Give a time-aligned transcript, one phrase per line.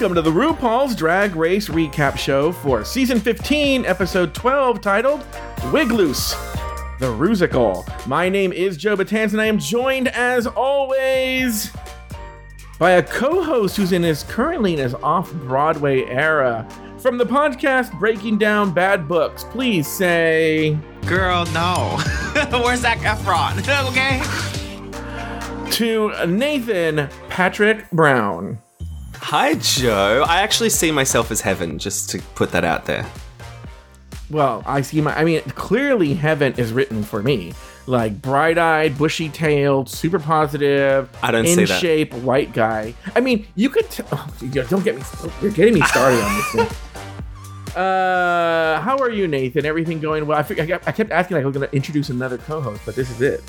[0.00, 5.22] Welcome to the RuPaul's Drag Race Recap Show for Season 15, Episode 12, titled
[5.74, 6.30] Wig Loose,
[6.98, 7.84] the Rusical.
[8.06, 11.70] My name is Joe Betance, and I am joined, as always,
[12.78, 16.66] by a co-host who's in his currently in his off-Broadway era.
[16.96, 20.78] From the podcast Breaking Down Bad Books, please say...
[21.04, 21.98] Girl, no.
[22.52, 23.58] Where's Zac Efron?
[23.90, 25.70] okay.
[25.72, 28.60] To Nathan Patrick Brown.
[29.22, 30.24] Hi, Joe.
[30.26, 33.06] I actually see myself as heaven, just to put that out there.
[34.30, 35.16] Well, I see my.
[35.16, 37.52] I mean, clearly heaven is written for me.
[37.86, 41.80] Like bright-eyed, bushy-tailed, super positive, I don't in see that.
[41.80, 42.94] shape white guy.
[43.16, 43.90] I mean, you could.
[43.90, 44.28] T- oh,
[44.68, 45.02] don't get me.
[45.42, 46.68] You're getting me started on this thing.
[47.76, 49.64] Uh, how are you, Nathan?
[49.64, 50.38] Everything going well?
[50.38, 53.20] I, I, kept, I asking like I'm going to introduce another co-host, but this is
[53.20, 53.42] it.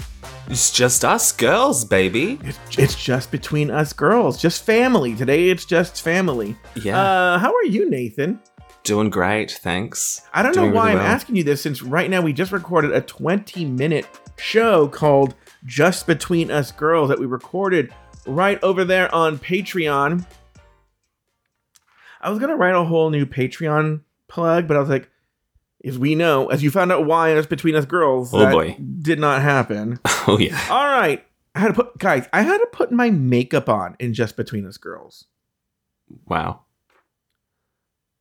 [0.47, 2.39] It's just us girls, baby.
[2.44, 5.16] It's, it's just between us girls, just family.
[5.16, 6.55] Today, it's just family.
[6.75, 7.00] Yeah.
[7.00, 8.39] Uh, how are you, Nathan?
[8.83, 10.22] Doing great, thanks.
[10.33, 11.08] I don't know why really I'm well.
[11.08, 15.35] asking you this since right now we just recorded a 20 minute show called
[15.66, 17.94] Just Between Us Girls that we recorded
[18.28, 20.25] right over there on Patreon.
[22.22, 25.09] I was gonna write a whole new Patreon plug, but I was like,
[25.83, 28.78] as we know, as you found out why it's Between Us Girls, Oh, that boy.
[29.01, 30.00] did not happen.
[30.28, 30.59] Oh, yeah.
[30.69, 31.25] All right.
[31.56, 34.67] I had to put guys, I had to put my makeup on in Just Between
[34.67, 35.25] Us Girls.
[36.28, 36.61] Wow.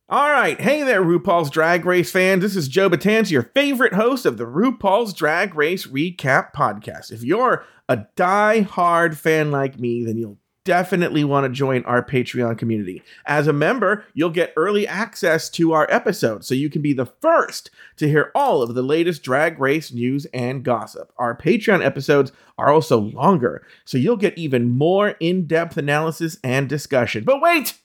[0.09, 0.59] All right.
[0.59, 2.41] Hey there, RuPaul's Drag Race fans.
[2.41, 7.11] This is Joe Betance, your favorite host of the RuPaul's Drag Race Recap podcast.
[7.11, 12.57] If you're a die-hard fan like me, then you'll definitely want to join our Patreon
[12.57, 13.01] community.
[13.25, 17.11] As a member, you'll get early access to our episodes, so you can be the
[17.21, 21.11] first to hear all of the latest drag race news and gossip.
[21.17, 27.23] Our Patreon episodes are also longer, so you'll get even more in-depth analysis and discussion.
[27.23, 27.77] But wait!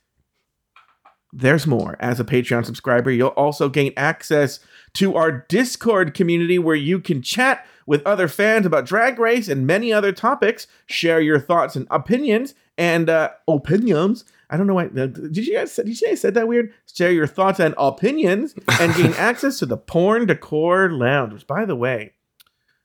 [1.32, 1.96] There's more.
[2.00, 4.60] As a Patreon subscriber, you'll also gain access
[4.94, 9.66] to our Discord community where you can chat with other fans about Drag Race and
[9.66, 14.24] many other topics, share your thoughts and opinions, and uh, opinions.
[14.48, 14.86] I don't know why.
[14.86, 15.74] uh, Did you guys?
[15.74, 16.72] Did you say I said that weird?
[16.94, 21.32] Share your thoughts and opinions, and gain access to the Porn Decor Lounge.
[21.32, 22.12] Which, by the way,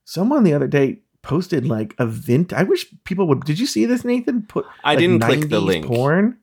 [0.04, 2.52] someone the other day posted like a vint.
[2.54, 3.42] I wish people would.
[3.46, 4.44] Did you see this, Nathan?
[4.44, 5.86] Put I like, didn't click the 90s link.
[5.86, 6.38] Porn.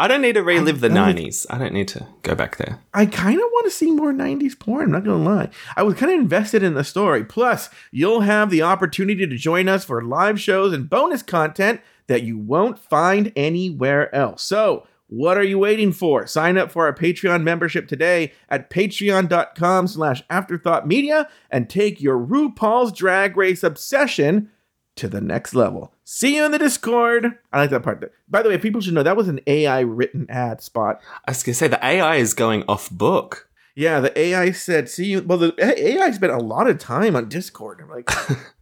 [0.00, 1.44] I don't need to relive the I don't- 90s.
[1.50, 2.78] I don't need to go back there.
[2.94, 4.82] I kind of want to see more 90s porn.
[4.84, 5.50] I'm not going to lie.
[5.76, 7.24] I was kind of invested in the story.
[7.24, 12.24] Plus, you'll have the opportunity to join us for live shows and bonus content that
[12.24, 14.42] you won't find anywhere else.
[14.42, 16.26] So, what are you waiting for?
[16.26, 22.92] Sign up for our Patreon membership today at patreon.com slash afterthoughtmedia and take your RuPaul's
[22.92, 24.50] Drag Race obsession
[24.96, 25.94] to the next level.
[26.04, 27.38] See you in the Discord.
[27.52, 28.12] I like that part.
[28.28, 31.00] By the way, people should know that was an AI written ad spot.
[31.26, 33.48] I was going to say, the AI is going off book.
[33.74, 37.28] Yeah, the AI said, "See you." Well, the AI spent a lot of time on
[37.28, 37.80] Discord.
[37.80, 38.10] I'm like,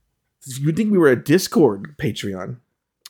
[0.45, 2.59] you'd think we were a Discord Patreon.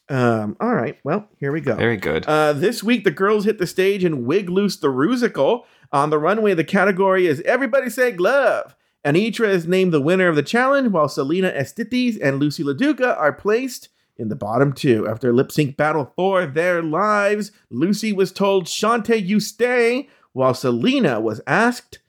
[0.09, 0.57] Um.
[0.61, 0.99] All right.
[1.03, 1.75] Well, here we go.
[1.75, 2.27] Very good.
[2.27, 5.65] Uh, this week, the girls hit the stage and Wig Loose the Rusical.
[5.93, 8.75] On the runway, the category is Everybody Say Glove.
[9.05, 13.33] Anetra is named the winner of the challenge, while Salina EsTitties and Loosey LaDuca are
[13.33, 15.07] placed in the bottom two.
[15.09, 21.21] After lip sync battle for their lives, Lucy was told, Shante, you stay, while Salina
[21.21, 22.01] was asked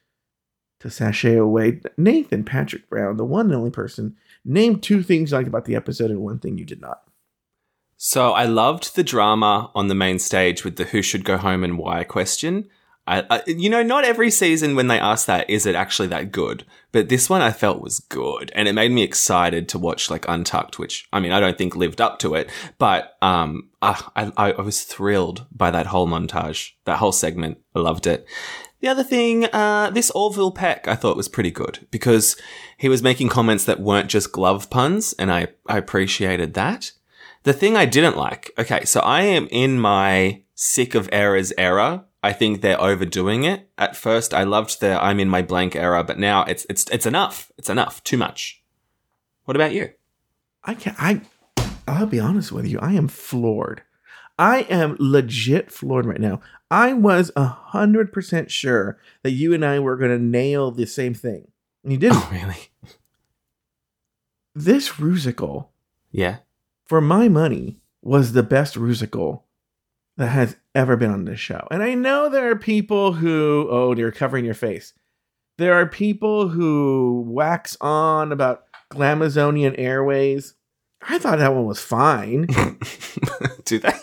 [0.79, 1.81] to sashay away.
[1.97, 5.75] Nathan Patrick Brown, the one and only person, named two things you liked about the
[5.75, 7.03] episode and one thing you did not.
[7.97, 11.63] So I loved the drama on the main stage with the who should go home
[11.63, 12.69] and why question.
[13.07, 16.31] I, I, you know, not every season when they ask that is it actually that
[16.31, 20.11] good, but this one I felt was good, and it made me excited to watch
[20.11, 24.11] like Untucked, which I mean I don't think lived up to it, but um, ah,
[24.15, 27.59] I, I, I was thrilled by that whole montage, that whole segment.
[27.73, 28.27] I loved it.
[28.81, 32.35] The other thing, uh, this Orville Peck, I thought was pretty good because
[32.77, 36.91] he was making comments that weren't just glove puns, and I, I appreciated that.
[37.47, 42.03] The thing I didn't like, okay, so I am in my sick of errors era.
[42.21, 43.69] I think they're overdoing it.
[43.77, 47.05] At first, I loved the I'm in my blank era, but now it's it's it's
[47.05, 47.49] enough.
[47.57, 48.03] It's enough.
[48.03, 48.61] Too much.
[49.45, 49.91] What about you?
[50.65, 50.97] I can't.
[50.99, 51.21] I
[51.87, 52.79] I'll be honest with you.
[52.79, 53.81] I am floored.
[54.37, 56.41] I am legit floored right now.
[56.69, 61.13] I was a hundred percent sure that you and I were gonna nail the same
[61.13, 61.47] thing.
[61.85, 62.17] You didn't.
[62.23, 62.67] Oh, really?
[64.53, 65.67] This rusical,
[66.11, 66.39] Yeah.
[66.87, 69.43] For my money, was the best rusical
[70.17, 71.67] that has ever been on this show.
[71.69, 74.93] And I know there are people who oh, you're covering your face.
[75.57, 80.53] There are people who wax on about Glamazonian Airways.
[81.07, 82.47] I thought that one was fine.
[83.65, 83.93] Do they?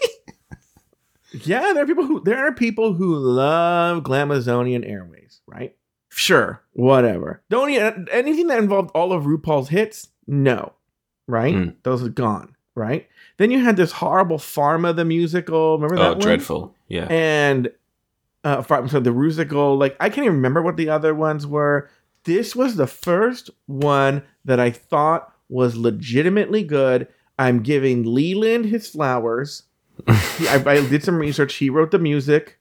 [1.43, 5.75] Yeah, there are people who there are people who love Glamazonian Airways, right?
[6.11, 7.43] Sure, whatever.
[7.51, 7.71] Don't
[8.11, 10.75] anything that involved all of RuPaul's hits, no,
[11.27, 11.55] right?
[11.55, 11.75] Mm.
[11.83, 13.06] Those are gone, right?
[13.37, 15.75] Then you had this horrible Pharma the musical.
[15.79, 16.21] Remember that Oh, one?
[16.21, 16.75] dreadful.
[16.88, 17.06] Yeah.
[17.11, 17.71] And
[18.44, 21.88] uh, Pharma, so the musical, like I can't even remember what the other ones were.
[22.25, 27.06] This was the first one that I thought was legitimately good.
[27.38, 29.65] I'm giving Leland his flowers.
[30.38, 31.55] He- I, I did some research.
[31.55, 32.59] He wrote the music.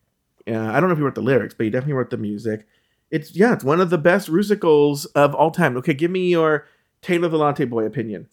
[0.47, 2.67] Uh, I don't know if he wrote the lyrics, but he definitely wrote the music.
[3.09, 5.77] It's yeah, it's one of the best musicals of all time.
[5.77, 6.65] Okay, give me your
[7.01, 8.27] Taylor the Latte Boy opinion.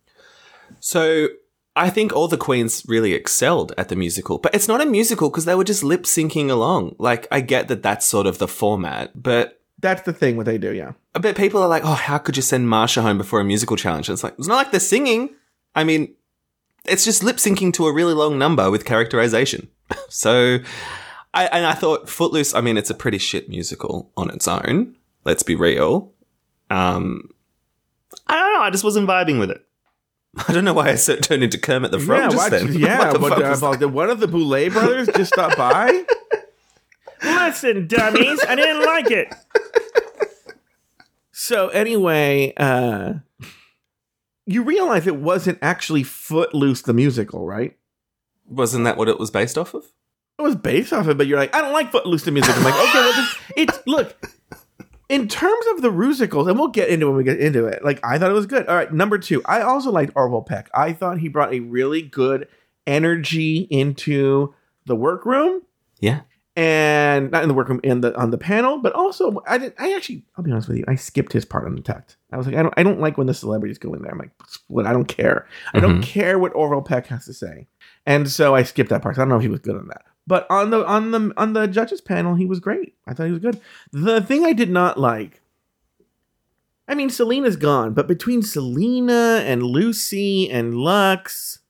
[0.80, 1.28] So
[1.76, 5.30] I think all the queens really excelled at the musical, but it's not a musical
[5.30, 6.96] because they were just lip syncing along.
[6.98, 10.58] Like I get that that's sort of the format, but That's the thing what they
[10.58, 10.72] do.
[10.74, 13.76] Yeah, but people are like, oh, how could you send Marsha home before a musical
[13.76, 14.08] challenge?
[14.08, 15.30] And it's like it's not like they're singing.
[15.74, 16.14] I mean,
[16.86, 19.68] it's just lip syncing to a really long number with characterization.
[20.08, 20.58] so,
[21.32, 22.54] I and I thought Footloose.
[22.54, 24.96] I mean, it's a pretty shit musical on its own.
[25.24, 26.12] Let's be real.
[26.68, 27.30] Um,
[28.26, 28.60] I don't know.
[28.60, 29.64] I just wasn't vibing with it.
[30.48, 32.72] I don't know why I so turned into Kermit the Frog yeah, just watch- then.
[32.78, 32.98] yeah.
[32.98, 36.04] What the what, fuck uh, was about one of the Boulet brothers just stopped by.
[37.22, 39.34] Listen, dummies, I didn't like it.
[41.32, 43.14] So anyway, uh
[44.46, 47.76] you realize it wasn't actually Footloose the musical, right?
[48.46, 49.84] Wasn't that what it was based off of?
[50.38, 52.56] It was based off of it, but you're like, I don't like Footloose the music.
[52.56, 54.16] I'm like, okay, well, this, it's look.
[55.10, 57.84] In terms of the musicals, and we'll get into it when we get into it.
[57.84, 58.66] Like, I thought it was good.
[58.66, 60.70] All right, number two, I also liked Orville Peck.
[60.72, 62.48] I thought he brought a really good
[62.86, 64.54] energy into
[64.86, 65.62] the workroom.
[66.00, 66.20] Yeah.
[66.56, 69.94] and not in the workroom in the on the panel, but also I did I
[69.94, 72.16] actually I'll be honest with you, I skipped his part on the text.
[72.32, 74.12] I was like, I don't I don't like when the celebrities go in there.
[74.12, 74.32] I'm like,
[74.66, 75.46] what I don't care.
[75.74, 76.02] I don't mm-hmm.
[76.02, 77.66] care what Orville Peck has to say.
[78.06, 79.16] And so I skipped that part.
[79.16, 80.04] So I don't know if he was good on that.
[80.26, 82.94] But on the on the on the judges panel, he was great.
[83.06, 83.60] I thought he was good.
[83.92, 85.40] The thing I did not like
[86.90, 91.60] I mean, Salina's gone, but between Salina and Lucy and Lux,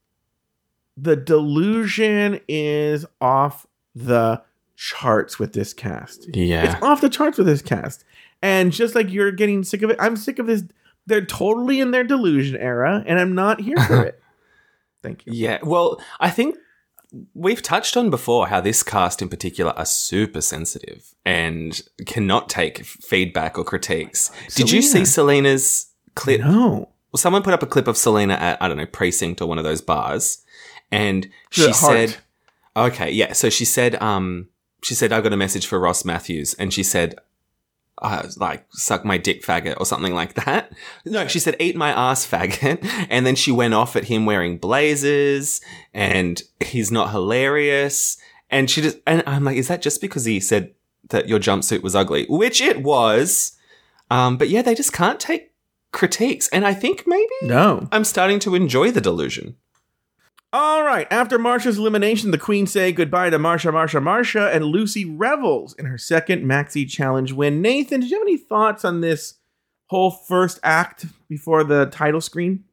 [0.96, 4.42] the delusion is off the
[4.76, 6.34] charts with this cast.
[6.34, 6.72] Yeah.
[6.72, 8.02] It's off the charts with this cast.
[8.40, 10.64] And just like you're getting sick of it, I'm sick of this.
[11.04, 14.22] They're totally in their delusion era, and I'm not here for it.
[15.02, 15.34] Thank you.
[15.34, 15.58] Yeah.
[15.62, 16.56] Well, I think
[17.34, 22.84] we've touched on before how this cast in particular are super sensitive and cannot take
[22.84, 24.30] feedback or critiques.
[24.54, 26.40] Did you see Salina's clip?
[26.40, 26.88] No.
[27.12, 29.58] Well, someone put up a clip of Salina at, I don't know, Precinct or one
[29.58, 30.44] of those bars.
[30.92, 32.10] And she The Heart.
[32.10, 32.16] said,
[32.76, 33.32] okay, yeah.
[33.32, 34.48] So she said, um,
[34.82, 36.54] she said, I got a message for Ross Mathews.
[36.54, 37.16] And she said,
[38.00, 40.72] uh, like, suck my dick faggot or something like that.
[41.04, 42.78] No, she said, eat my ass faggot.
[43.10, 45.60] And then she went off at him wearing blazers
[45.92, 48.16] and he's not hilarious.
[48.50, 50.74] And she just, and I'm like, is that just because he said
[51.10, 52.26] that your jumpsuit was ugly?
[52.28, 53.56] Which it was.
[54.10, 55.52] Um, but yeah, they just can't take
[55.92, 56.48] critiques.
[56.48, 57.88] And I think maybe No.
[57.92, 59.56] I'm starting to enjoy the delusion.
[60.52, 61.06] All right.
[61.12, 65.86] After Marsha's elimination, the Queen say goodbye to Marsha, Marsha, Marsha, and Lucy revels in
[65.86, 67.62] her second Maxi Challenge win.
[67.62, 69.34] Nathan, did you have any thoughts on this
[69.86, 72.64] whole first act before the title screen?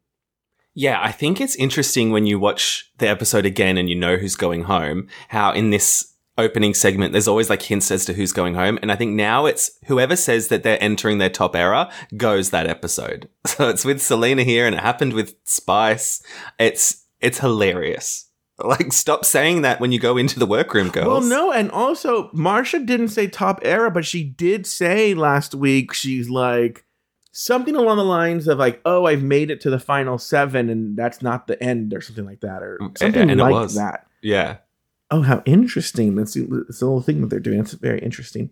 [0.74, 4.36] Yeah, I think it's interesting when you watch the episode again and you know who's
[4.36, 8.53] going home, how in this opening segment, there's always like hints as to who's going
[8.53, 8.77] home.
[8.81, 12.67] And I think now it's whoever says that they're entering their top era goes that
[12.67, 13.29] episode.
[13.48, 16.22] So it's with Salina here and it happened with Spice.
[16.60, 18.25] It's, it's hilarious.
[18.59, 21.07] Like, stop saying that when you go into the workroom, girls.
[21.07, 25.93] Well, no, and also Marsha didn't say top era, but she did say last week
[25.93, 26.83] she's like
[27.31, 30.97] something along the lines of like, "Oh, I've made it to the final seven, and
[30.97, 33.75] that's not the end," or something like that, or Mm, something and it like was.
[33.75, 34.07] that.
[34.24, 34.57] Yeah.
[35.12, 36.15] Oh, how interesting!
[36.15, 37.59] That's the, that's the little thing that they're doing.
[37.59, 38.50] It's very interesting.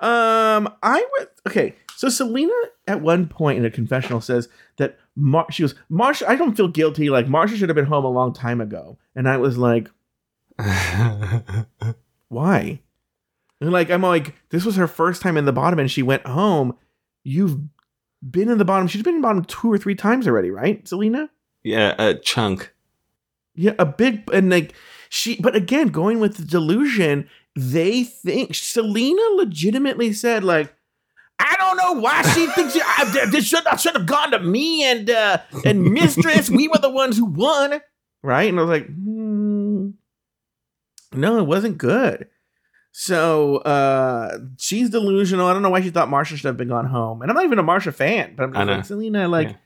[0.00, 1.74] Um, I would okay.
[1.98, 2.52] So Salina
[2.86, 6.28] at one point in a confessional says that Mar- she was Marsha.
[6.28, 7.10] I don't feel guilty.
[7.10, 9.90] Like Marsha should have been home a long time ago, and I was like,
[12.28, 12.80] why?
[13.60, 16.24] And like I'm like, this was her first time in the bottom, and she went
[16.24, 16.76] home.
[17.24, 17.58] You've
[18.22, 18.86] been in the bottom.
[18.86, 21.28] She's been in the bottom two or three times already, right, Salina?
[21.64, 22.72] yeah, a chunk.
[23.56, 24.72] Yeah, a big and like
[25.08, 25.34] she.
[25.40, 30.72] But again, going with the delusion, they think Salina legitimately said like.
[31.40, 34.40] I don't know why she thinks she, I, this should I should have gone to
[34.40, 36.50] me and uh and mistress.
[36.50, 37.80] we were the ones who won,
[38.22, 38.48] right?
[38.48, 39.90] And I was like, hmm,
[41.12, 42.28] no, it wasn't good.
[42.92, 45.46] So uh she's delusional.
[45.46, 47.22] I don't know why she thought Marsha should have been gone home.
[47.22, 49.56] And I'm not even a Marsha fan, but I'm just like, Salina, like, Yeah.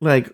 [0.00, 0.32] like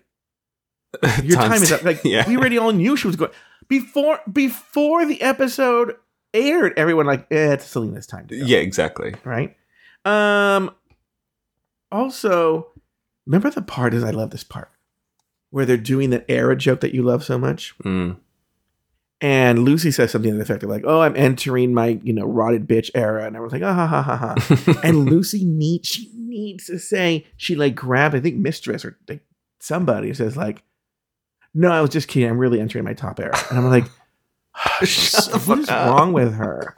[1.24, 1.82] your time is up.
[1.84, 2.28] Like yeah.
[2.28, 3.30] we already all knew she was going
[3.68, 5.94] before before the episode
[6.34, 6.74] aired.
[6.76, 8.44] Everyone like, eh, it's Salina's time to go.
[8.44, 9.14] yeah, exactly.
[9.24, 9.56] right.
[10.04, 10.70] Um.
[11.90, 12.68] Also,
[13.26, 14.70] remember the part is I love this part
[15.50, 18.16] where they're doing that era joke that you love so much, Mm.
[19.20, 22.24] and Lucy says something to the effect of like, "Oh, I'm entering my you know
[22.24, 26.10] rotted bitch era," and everyone's like, "Ah ha ha ha ha." and Lucy needs she
[26.16, 29.20] needs to say she like grabbed I think mistress or like
[29.60, 30.62] somebody says like,
[31.52, 32.30] "No, I was just kidding.
[32.30, 33.84] I'm really entering my top era," and I'm like,
[35.44, 36.74] "What is wrong with her?"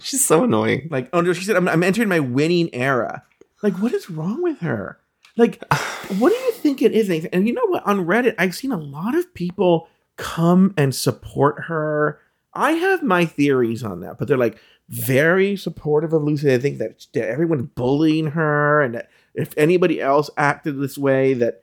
[0.00, 0.88] She's so annoying.
[0.90, 3.22] Like, oh no, she said, I'm, I'm entering my winning era.
[3.62, 4.98] Like, what is wrong with her?
[5.36, 5.62] Like,
[6.18, 7.26] what do you think it is?
[7.26, 7.86] And you know what?
[7.86, 12.20] On Reddit, I've seen a lot of people come and support her.
[12.54, 16.46] I have my theories on that, but they're like very supportive of Lucy.
[16.46, 21.34] They think that, that everyone's bullying her, and that if anybody else acted this way,
[21.34, 21.62] that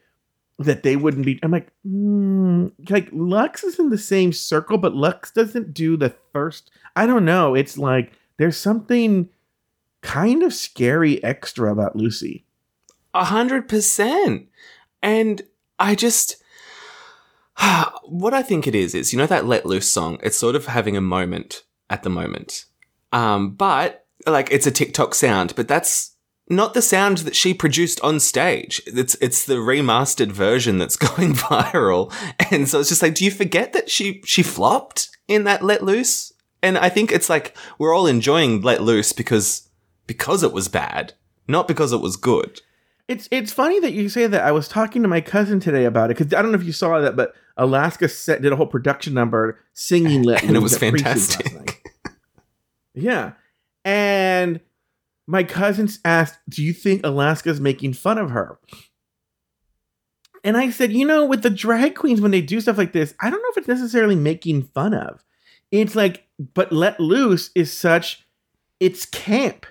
[0.60, 1.40] that they wouldn't be.
[1.42, 6.14] I'm like, mm, like Lux is in the same circle, but Lux doesn't do the
[6.32, 6.70] first.
[6.96, 7.56] I don't know.
[7.56, 8.14] It's like
[8.44, 9.30] there's something
[10.02, 12.44] kind of scary extra about Lucy.
[13.14, 14.50] A hundred percent.
[15.02, 15.42] And
[15.80, 16.44] I just
[18.04, 20.20] what I think it is is you know that let loose song.
[20.22, 22.66] It's sort of having a moment at the moment,
[23.14, 26.12] um, but like it's a TikTok sound, but that's
[26.50, 28.82] not the sound that she produced on stage.
[28.86, 32.14] It's it's the remastered version that's going viral,
[32.52, 35.82] and so it's just like, do you forget that she she flopped in that let
[35.82, 36.33] loose?
[36.64, 39.70] And I think it's like we're all enjoying let loose because
[40.08, 41.14] because it was bad,
[41.48, 42.62] not because it was good.
[43.10, 44.44] It's it's funny that you say that.
[44.46, 46.72] I was talking to my cousin today about it because I don't know if you
[46.72, 50.44] saw that, but Alaska set, did a whole production number singing "Let Loose.
[50.48, 51.86] And it was at Precinct last fantastic.
[52.96, 53.34] yeah,
[53.84, 54.62] and
[55.28, 58.58] my cousins asked, "Do you think Alaska's making fun of her?"
[60.46, 63.14] And I said, "You know, with the drag queens when they do stuff like this,
[63.20, 65.26] I don't know if it's necessarily making fun of.
[65.82, 68.26] It's like, but Let Loose is such,
[68.80, 69.66] it's camp,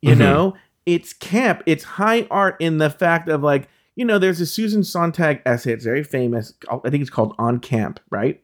[0.00, 0.18] you Mhm.
[0.18, 0.54] know."
[0.86, 1.62] it's camp.
[1.66, 5.72] It's high art in the fact of like, you know, there's a Susan Sontag essay.
[5.72, 6.54] It's very famous.
[6.68, 8.42] I think it's called On Camp, right?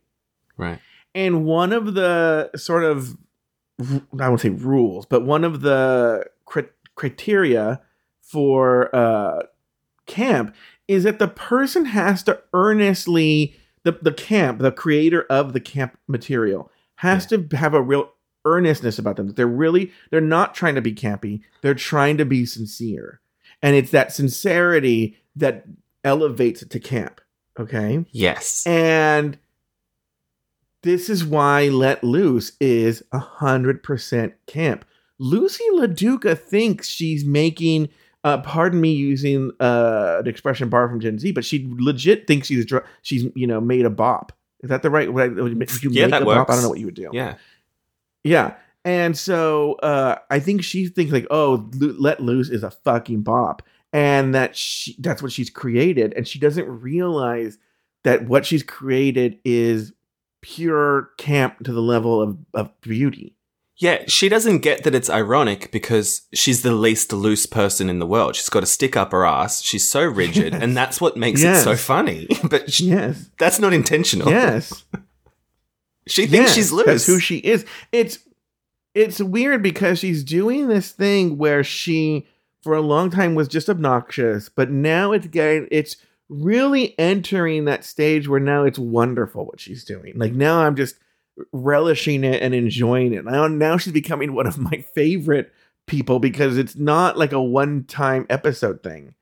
[0.59, 0.79] Right.
[1.15, 3.17] And one of the sort of,
[3.81, 7.81] I won't say rules, but one of the cri- criteria
[8.21, 9.43] for uh,
[10.07, 10.55] camp
[10.87, 15.99] is that the person has to earnestly, the, the camp, the creator of the camp
[16.07, 18.11] material, has to have a real
[18.45, 19.27] earnestness about them.
[19.27, 21.41] That they're really, they're not trying to be campy.
[21.63, 23.21] They're trying to be sincere.
[23.63, 25.65] And it's that sincerity that
[26.05, 27.21] elevates it to camp.
[27.59, 28.05] Okay.
[28.13, 28.67] Yes.
[28.67, 29.39] And
[30.83, 34.85] this is why Let Loose is a hundred percent camp.
[35.21, 37.89] Loosey LaDuca thinks she's making,
[38.23, 42.49] uh, pardon me using uh, an expression borrowed from Gen Z, but she legit thinks
[42.49, 44.33] she's dr- she's you know made a bop.
[44.67, 45.29] Is that the right way?
[45.29, 46.51] Would you Yeah, make that a bop?
[46.51, 47.11] I don't know what you would do.
[47.13, 47.37] yeah.
[48.25, 48.55] Yeah.
[48.85, 53.63] And so uh, I think she thinks like, oh, Let Loose is a fucking bop,
[53.93, 57.59] and that she that's what she's created, and she doesn't realize
[58.03, 59.93] that what she's created is
[60.43, 63.36] pure camp to the level of of beauty.
[63.79, 68.07] Yeah, she doesn't get that it's ironic because she's the least loose person in the
[68.07, 68.35] world.
[68.35, 69.63] She's got a stick up her ass.
[69.63, 70.63] She's so rigid, Yes.
[70.63, 71.61] and that's what makes Yes.
[71.61, 72.27] it so funny.
[72.51, 73.29] But she, Yes.
[73.39, 74.31] that's not intentional.
[74.31, 74.85] Yes.
[76.09, 76.87] She thinks Yes, she's loose.
[76.87, 77.65] That's who she is.
[77.91, 78.21] It's
[78.95, 82.27] it's weird because she's doing this thing where she
[82.63, 85.97] for a long time was just obnoxious, but now it's getting it's
[86.29, 90.13] really entering that stage where now it's wonderful what she's doing.
[90.17, 90.95] Like now I'm just
[91.53, 93.25] relishing it and enjoying it.
[93.25, 95.53] Now now she's becoming one of my favorite
[95.87, 99.15] people because it's not like a one-time episode thing.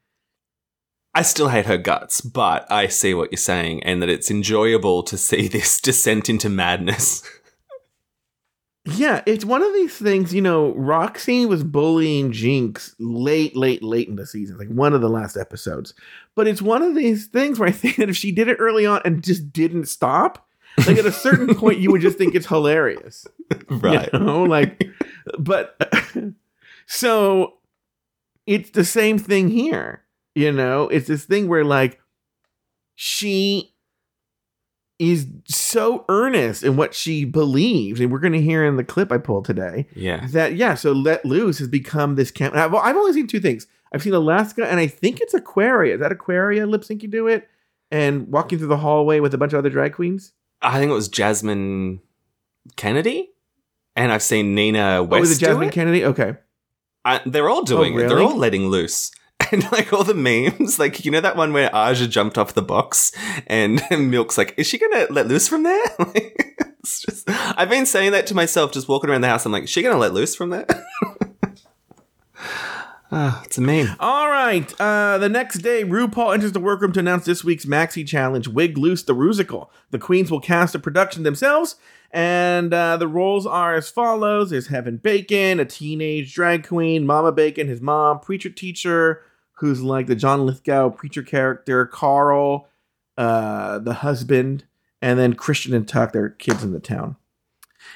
[1.15, 5.03] I still hate her guts, but I see what you're saying and that it's enjoyable
[5.05, 7.23] to see this descent into madness.
[8.87, 14.09] Yeah, it's one of these things, you know, Roxy was bullying Jinkx late, late, late
[14.09, 15.95] in the season, like one of the last episodes.
[16.35, 18.85] But it's one of these things where I think that if she did it early
[18.85, 20.47] on and just didn't stop,
[20.79, 23.27] like at a certain point, you would just think it's hilarious.
[23.69, 24.09] Right.
[24.13, 24.83] You know, like,
[25.39, 25.77] but
[26.87, 27.55] so
[28.47, 30.03] it's the same thing here.
[30.35, 32.01] You know, it's this thing where like
[32.95, 33.73] she
[34.99, 39.11] is so earnest in what she believes, and we're going to hear in the clip
[39.13, 40.27] I pulled today Yeah.
[40.29, 40.75] that yeah.
[40.75, 42.55] So let loose has become this camp.
[42.55, 43.67] I've, I've only seen two things.
[43.93, 45.95] I've seen Alaska, and I think it's Aquaria.
[45.95, 47.49] Is that Aquaria lip sync you do it?
[47.91, 50.33] And walking through the hallway with a bunch of other drag queens.
[50.65, 52.01] I think it was Jasmine
[52.77, 53.31] Kennedy,
[53.95, 55.21] and I've seen Nina Oh, West.
[55.21, 55.73] was it Jasmine it.
[55.73, 56.05] Kennedy?
[56.05, 56.35] Okay.
[57.05, 58.09] I, they're all doing oh, it.
[58.09, 59.11] They're all letting loose.
[59.53, 62.63] And like all the memes, like you know that one where Aja jumped off the
[62.63, 63.13] box
[63.47, 67.85] and Milk's like, "Is she gonna let loose from there?" Like, it's just, I've been
[67.85, 69.45] saying that to myself, just walking around the house.
[69.45, 70.67] I'm like, "Is she gonna let loose from there?"
[73.17, 73.95] Ah, it's a meme.
[74.01, 74.75] All right.
[74.81, 78.77] Uh, the next day, RuPaul enters the workroom to announce this week's Maxi Challenge, Wig
[78.77, 79.69] Loose the Rusical.
[79.93, 81.77] The queens will cast a production themselves,
[82.11, 87.31] and uh, the roles are as follows There's Heaven Bacon, a teenage drag queen, Mama
[87.31, 89.23] Bacon, his mom, preacher teacher,
[89.59, 92.67] who's like the John Lithgow preacher character, Carl,
[93.17, 94.65] uh, the husband,
[95.01, 97.15] and then Christian and Tuck, their kids in the town.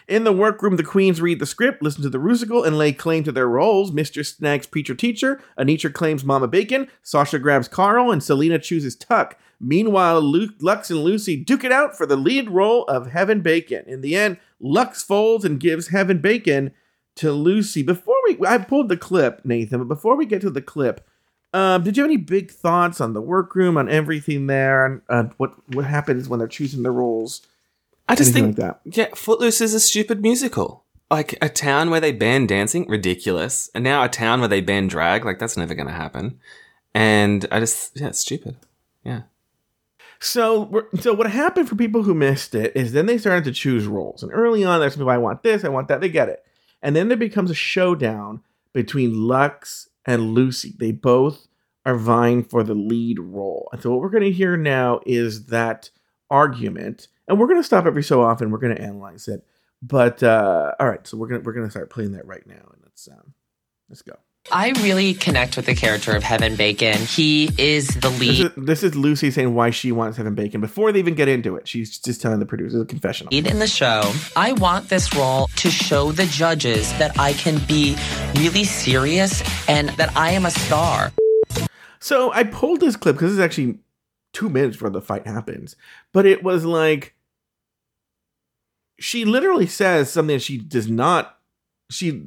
[0.06, 3.24] In the workroom, the queens read the script, listen to the rusical, and lay claim
[3.24, 3.92] to their roles.
[3.92, 9.36] Mistress snags preacher teacher, Anetra claims Mama Bacon, Sasha grabs Carl, and Salina chooses Tuck.
[9.60, 13.84] Meanwhile, Lu- Lux and Lucy duke it out for the lead role of Heaven Bacon.
[13.86, 16.72] In the end, Lux folds and gives Heaven Bacon
[17.16, 17.82] to Lucy.
[17.82, 21.06] Before we, I pulled the clip, Nathan, but before we get to the clip,
[21.52, 25.24] um, did you have any big thoughts on the workroom, on everything there, and uh,
[25.38, 27.46] what what happens when they're choosing the roles?
[28.08, 28.96] I just Anything think like that.
[28.96, 30.84] Yeah, Footloose is a stupid musical.
[31.10, 33.70] Like a town where they ban dancing, ridiculous.
[33.74, 36.38] And now a town where they ban drag, like that's never going to happen.
[36.94, 38.56] And I just, yeah, it's stupid.
[39.04, 39.22] Yeah.
[40.20, 43.86] So, so what happened for people who missed it is then they started to choose
[43.86, 46.44] roles, and early on, there's people I want this, I want that, they get it,
[46.82, 50.74] and then there becomes a showdown between Lux and Lucy.
[50.76, 51.46] They both
[51.86, 55.46] are vying for the lead role, and so what we're going to hear now is
[55.46, 55.90] that
[56.30, 58.50] argument, and we're going to stop every so often.
[58.50, 59.44] We're going to analyze it,
[59.82, 62.82] but uh, all right, so we're gonna we're gonna start playing that right now, and
[62.82, 63.34] let's um,
[63.88, 64.14] let's go.
[64.50, 66.96] I really connect with the character of Heaven Bacon.
[66.96, 70.60] He is the This lead is, this is Lucy saying why she wants Heaven Bacon
[70.62, 71.68] before they even get into it.
[71.68, 73.34] She's just telling the producers a confessional.
[73.34, 74.10] in the show.
[74.36, 77.96] I want this role to show the judges that I can be
[78.36, 81.12] really serious and that I am a star.
[82.00, 83.80] So I pulled this clip because it's actually
[84.32, 85.76] two minutes before the fight happens.
[86.12, 87.14] But it was like
[88.98, 91.38] she literally says something that she does not.
[91.90, 92.22] She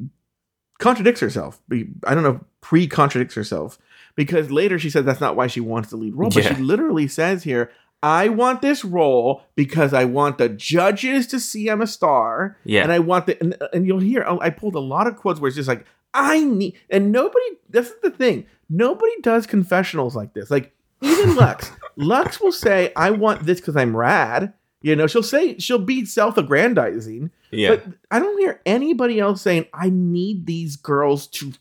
[0.80, 1.62] contradicts herself.
[1.72, 3.78] I don't know, pre contradicts herself
[4.16, 6.30] because later she says that's not why she wants the lead role.
[6.30, 11.40] But she literally says here, "I want this role because I want the judges to
[11.40, 12.84] see I'm a star." Yeah.
[12.84, 15.48] and I want the and, and you'll hear I pulled a lot of quotes where
[15.48, 17.46] it's just like I need and nobody.
[17.70, 18.46] This is the thing.
[18.70, 20.50] Nobody does confessionals like this.
[20.50, 21.72] Like even Lux.
[21.98, 26.06] Lux will say, "I want this because I'm rad." You know, she'll say she'll be
[26.06, 27.30] self-aggrandizing.
[27.52, 27.76] Yeah.
[27.76, 31.54] But I don't hear anybody else saying, "I need these girls to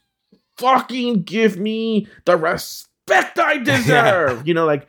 [0.57, 4.43] fucking give me the respect I deserve." Yeah.
[4.45, 4.89] You know, like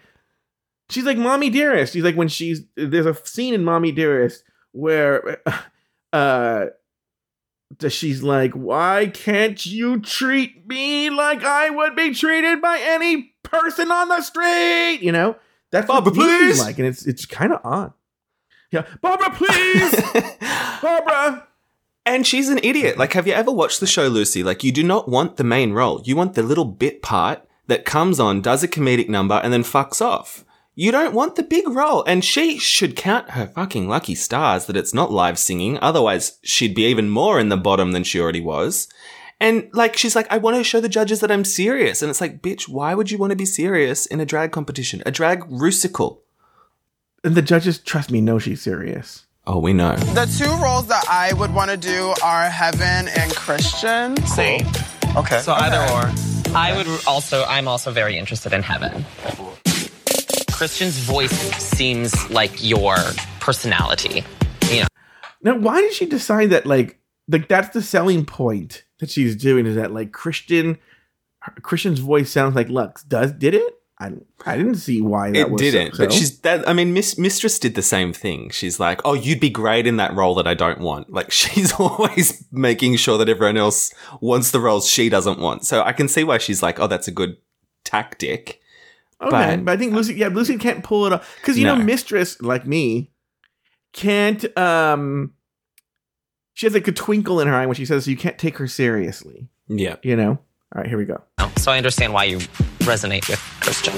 [0.90, 1.94] she's like mommy dearest.
[1.94, 5.42] She's like when she's there's a scene in Mommy Dearest where
[6.14, 6.66] uh
[7.88, 13.92] she's like, why can't you treat me like I would be treated by any person
[13.92, 15.00] on the street?
[15.02, 15.36] You know,
[15.72, 16.60] that's Barbara, what please!
[16.60, 17.94] like, and it's it's kind of odd.
[18.72, 20.02] Yeah, Barbara, please,
[20.82, 21.48] Barbara.
[22.06, 22.98] And she's an idiot.
[22.98, 24.44] Like, have you ever watched the show Lucy?
[24.44, 26.02] Like, you do not want the main role.
[26.04, 29.64] You want the little bit part that comes on, does a comedic number, and then
[29.64, 30.44] fucks off.
[30.74, 32.04] You don't want the big role.
[32.06, 35.78] And she should count her fucking lucky stars that it's not live singing.
[35.82, 38.88] Otherwise, she'd be even more in the bottom than she already was.
[39.40, 42.02] And like, she's like, I want to show the judges that I'm serious.
[42.02, 45.04] And it's like, bitch, why would you want to be serious in a drag competition?
[45.06, 46.21] A drag rusical.
[47.24, 49.28] And the judges, trust me, know she's serious.
[49.46, 49.96] Oh, we know.
[49.96, 54.18] The two roles that I would want to do are Heaven and Christian.
[54.26, 54.62] See?
[55.16, 55.40] Okay.
[55.40, 56.12] So either or.
[56.56, 59.06] I would also, I'm also very interested in Heaven.
[60.52, 62.96] Christian's voice seems like your
[63.40, 64.24] personality.
[64.72, 64.88] You know,
[65.44, 66.66] Now, why did she decide that?
[66.66, 70.80] Like, like that's the selling point that she's doing is that like Christian,
[71.62, 73.04] Christian's voice sounds like Lux.
[73.04, 73.81] Does did it?
[74.02, 74.12] I
[74.46, 76.06] I didn't see why that it didn't, so.
[76.06, 76.68] but she's that.
[76.68, 78.50] I mean, Miss, Mistress did the same thing.
[78.50, 81.72] She's like, "Oh, you'd be great in that role that I don't want." Like she's
[81.74, 85.66] always making sure that everyone else wants the roles she doesn't want.
[85.66, 87.38] So I can see why she's like, "Oh, that's a good
[87.84, 88.60] tactic."
[89.22, 89.30] okay.
[89.58, 92.42] but- But, I think Lucy, yeah, Lucy can't pull it off because you know, Mistress
[92.42, 93.12] like me
[93.94, 94.46] can't.
[94.58, 95.34] um
[96.54, 98.68] She has like a twinkle in her eye when she says you can't take her
[98.68, 99.48] seriously.
[99.68, 100.40] Yeah, You know.
[100.74, 101.22] All right, here we go.
[101.58, 102.38] So I understand why you
[102.88, 103.94] resonate with Christian.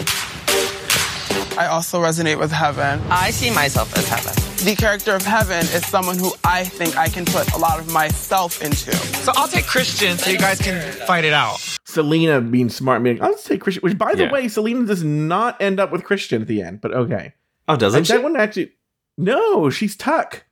[1.58, 3.00] I also resonate with Heaven.
[3.12, 4.34] I see myself as Heaven.
[4.66, 7.92] The character of Heaven is someone who I think I can put a lot of
[7.94, 8.92] myself into.
[8.96, 11.60] So I'll take Christian so you guys can fight it out.
[11.86, 13.82] Salina being smart, being I'll just take Christian.
[13.82, 14.32] Which, by the Yeah.
[14.32, 16.82] way, Salina does not end up with Christian at the end.
[16.82, 17.34] But okay,
[17.68, 18.14] Oh, doesn't Like, she?
[18.14, 18.72] that one actually.
[19.18, 20.44] No, she's Tuck.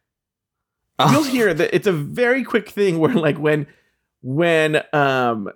[0.99, 1.11] Oh.
[1.11, 3.65] You'll hear that it's a very quick thing where, like, when
[4.21, 5.49] when um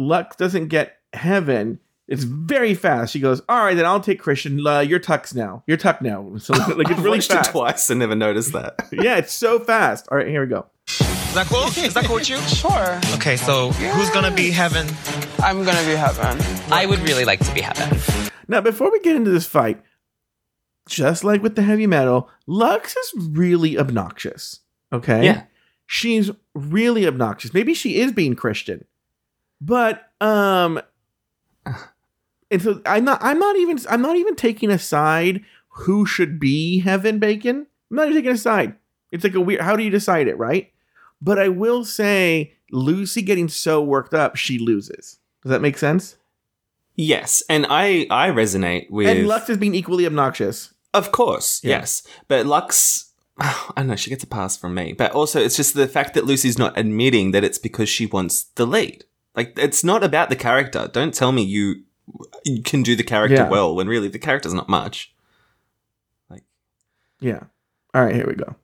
[0.00, 3.12] Lux doesn't get heaven, it's very fast.
[3.12, 4.66] She goes, "All right, then I'll take Christian.
[4.66, 5.62] Uh, you're Tuck's now.
[5.66, 7.50] You're Tuck now." So like, it's I've really watched fast.
[7.50, 8.88] it twice and never noticed that.
[8.92, 10.08] Yeah, it's so fast.
[10.10, 10.66] All right, here we go.
[10.88, 11.66] Is that cool?
[11.84, 12.36] Is that cool with you?
[12.48, 14.88] Sure, Okay, so who's gonna be Heaven?
[15.38, 16.36] I'm gonna be Heaven.
[16.72, 17.96] I would really like to be Heaven.
[18.48, 19.80] Now, before we get into this fight,
[20.88, 24.60] just like with the heavy metal, Lux is really obnoxious.
[24.92, 25.24] Okay.
[25.24, 25.44] Yeah.
[25.86, 27.54] She's really obnoxious.
[27.54, 28.84] Maybe she is being Christian.
[29.60, 30.80] But um
[32.50, 36.38] and so I'm not I'm not even I'm not even taking a side who should
[36.40, 37.66] be heaven bacon.
[37.90, 38.74] I'm not even taking a side.
[39.12, 40.70] It's like a weird how do you decide it, right?
[41.20, 45.18] But I will say Lucy getting so worked up, she loses.
[45.42, 46.16] Does that make sense?
[46.96, 49.08] Yes, and I I resonate with.
[49.08, 50.74] And Lux is being equally obnoxious.
[50.92, 51.78] Of course, Yeah.
[51.78, 52.02] yes.
[52.28, 54.92] But Lux, I don't know, she gets a pass from me.
[54.92, 58.44] But also, it's just the fact that Lucy's not admitting that it's because she wants
[58.56, 59.04] the lead.
[59.36, 60.88] Like, it's not about the character.
[60.92, 61.82] Don't tell me you,
[62.44, 63.48] you can do the character Yeah.
[63.48, 65.14] well when really the character's not much.
[66.28, 66.42] Like
[67.20, 67.44] Yeah.
[67.94, 68.54] All right, here we go.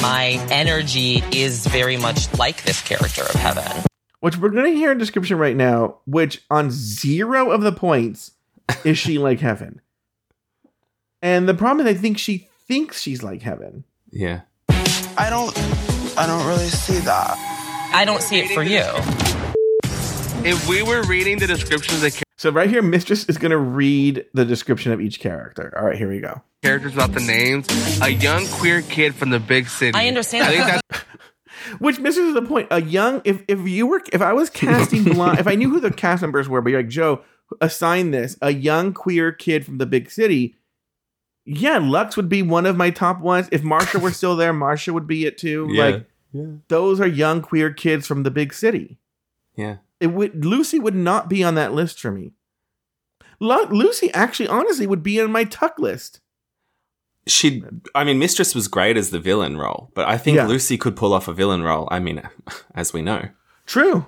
[0.00, 3.84] My energy is very much like this character of Heaven.
[4.20, 8.32] Which we're going to hear in description right now, which on zero of the points
[8.84, 9.82] is she like heaven.
[11.20, 13.84] And the problem is, I think she thinks she's like heaven.
[14.10, 14.40] Yeah.
[15.16, 15.56] I don't,
[16.18, 17.90] I don't really see that.
[17.94, 18.82] I don't see it for you.
[20.46, 23.56] If we were reading the descriptions of the So right here, Mistress is going to
[23.56, 25.72] read the description of each character.
[25.74, 26.42] All right, here we go.
[26.62, 27.66] characters without the names,
[28.02, 29.96] a young queer kid from the big city.
[29.96, 30.84] I understand I think that.
[30.90, 31.04] that's
[31.78, 32.68] Which misses the point.
[32.70, 35.80] A young, if if you were, if I was casting blind, if I knew who
[35.80, 37.22] the cast members were, but you're like Joe,
[37.62, 40.56] assign this a young queer kid from the big city.
[41.46, 43.48] Yeah, Lux would be one of my top ones.
[43.50, 45.68] If Marsha were still there, Marsha would be it too.
[45.70, 45.84] Yeah.
[45.84, 46.06] Like
[46.68, 48.98] those are young queer kids from the big city.
[49.56, 49.76] Yeah.
[50.04, 52.32] It would Lucy would not be on that list for me.
[53.40, 56.20] Lu- Lucy actually, honestly, would be on my tuck list.
[57.26, 57.64] She,
[57.94, 60.46] I mean, Mistress was great as the villain role, but I think Yeah.
[60.46, 61.88] Lucy could pull off a villain role.
[61.90, 62.20] I mean,
[62.74, 63.30] as we know.
[63.64, 64.04] True.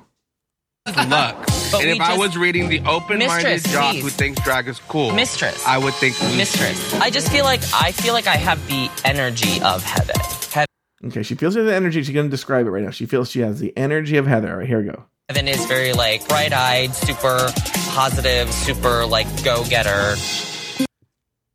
[0.87, 1.49] luck.
[1.73, 5.13] And we if I was reading the open-minded Mistress, jock who thinks drag is cool,
[5.15, 5.67] Mistress.
[5.67, 6.37] I would think Lucy.
[6.37, 6.95] Mistress.
[7.01, 10.13] I just feel like I feel like I have the energy of Heather.
[10.53, 10.67] Heather.
[11.07, 12.03] Okay, she feels she has the energy.
[12.03, 12.91] She's going to describe it right now.
[12.91, 14.51] She feels she has the energy of Heather.
[14.53, 15.07] All right, here we go.
[15.29, 17.51] Heaven is very like bright-eyed, super
[17.89, 20.15] positive, super like go-getter.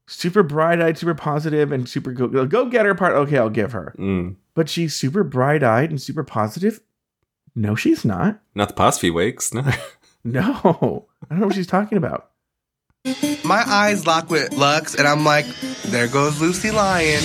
[0.08, 3.14] super bright eyed, super positive, and super go go getter part.
[3.14, 3.96] Okay, I'll give her.
[3.98, 4.36] Mm.
[4.56, 6.82] But she's super bright eyed and super positive.
[7.56, 8.42] No, she's not.
[8.56, 9.64] Not the past few weeks, no.
[10.24, 12.30] No, I don't know what she's talking about.
[13.44, 15.48] My eyes lock with Lux, and I'm like,
[15.86, 17.24] there goes Lucy Lyon.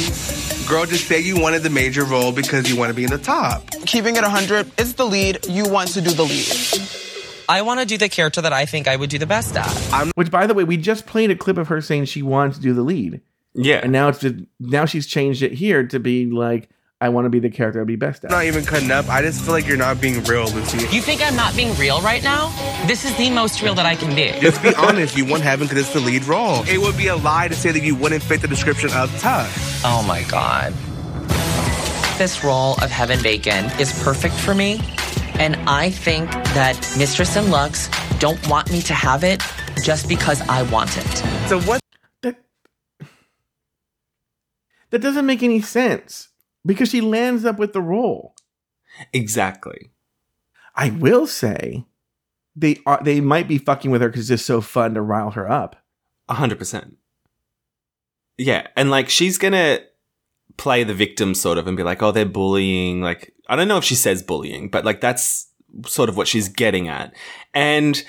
[0.66, 3.18] Girl, just say you wanted the major role because you want to be in the
[3.18, 3.70] top.
[3.86, 5.46] Keeping it 100 is the lead.
[5.48, 7.46] You want to do the lead.
[7.48, 9.68] I want to do the character that I think I would do the best at.
[10.16, 12.60] Which, by the way, we just played a clip of her saying she wanted to
[12.60, 13.20] do the lead,
[13.54, 13.76] Yeah.
[13.82, 17.28] and now it's just, now she's changed it here to be like, I want to
[17.28, 18.30] be the character I'd be best at.
[18.30, 19.06] Not even cutting up.
[19.10, 20.78] I just feel like you're not being real, Lucy.
[20.94, 22.48] You think I'm not being real right now?
[22.86, 24.32] This is the most real that I can be.
[24.40, 25.14] Just be honest.
[25.14, 26.64] You want Heaven because it's the lead role.
[26.66, 29.46] It would be a lie to say that you wouldn't fit the description of Tuck.
[29.84, 30.72] Oh my god.
[32.16, 34.80] This role of Heaven Bacon is perfect for me,
[35.38, 39.42] and I think that Mistress and Lux don't want me to have it
[39.82, 41.06] just because I want it.
[41.46, 41.78] So what?
[42.22, 42.36] that
[44.88, 46.30] that doesn't make any sense
[46.66, 48.34] because she lands up with the role.
[49.12, 49.92] Exactly.
[50.74, 51.86] I will say
[52.54, 55.30] they are they might be fucking with her because it's just so fun to rile
[55.30, 55.76] her up.
[56.28, 56.96] A hundred percent.
[58.36, 59.78] Yeah, and like she's gonna
[60.56, 63.78] play the victim sort of and be like, "Oh, they're bullying." Like I don't know
[63.78, 65.50] if she says bullying, but like that's
[65.86, 67.14] sort of what she's getting at.
[67.54, 68.02] And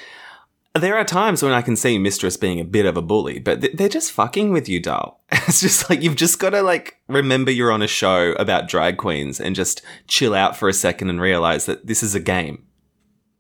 [0.80, 3.62] There are times when I can see Mistress being a bit of a bully, but
[3.62, 5.24] th- they're just fucking with you, doll.
[5.48, 8.98] It's just like you've just got to like remember you're on a show about drag
[8.98, 12.66] queens and just chill out for a second and realize that this is a game.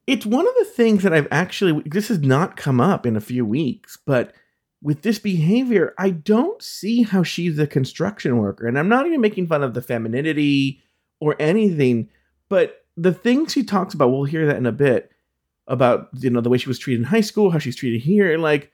[0.05, 3.21] It's one of the things that I've actually this has not come up in a
[3.21, 4.33] few weeks, but
[4.81, 8.67] with this behavior, I don't see how she's a construction worker.
[8.67, 10.81] And I'm not even making fun of the femininity
[11.19, 12.09] or anything,
[12.47, 15.11] but the things she talks about, we'll hear that in a bit
[15.67, 18.37] about you know the way she was treated in high school, how she's treated here,
[18.37, 18.71] like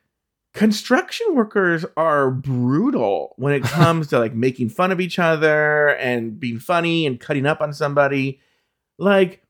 [0.54, 6.40] construction workers are brutal when it comes to like making fun of each other and
[6.40, 8.40] being funny and cutting up on somebody.
[9.00, 9.42] Like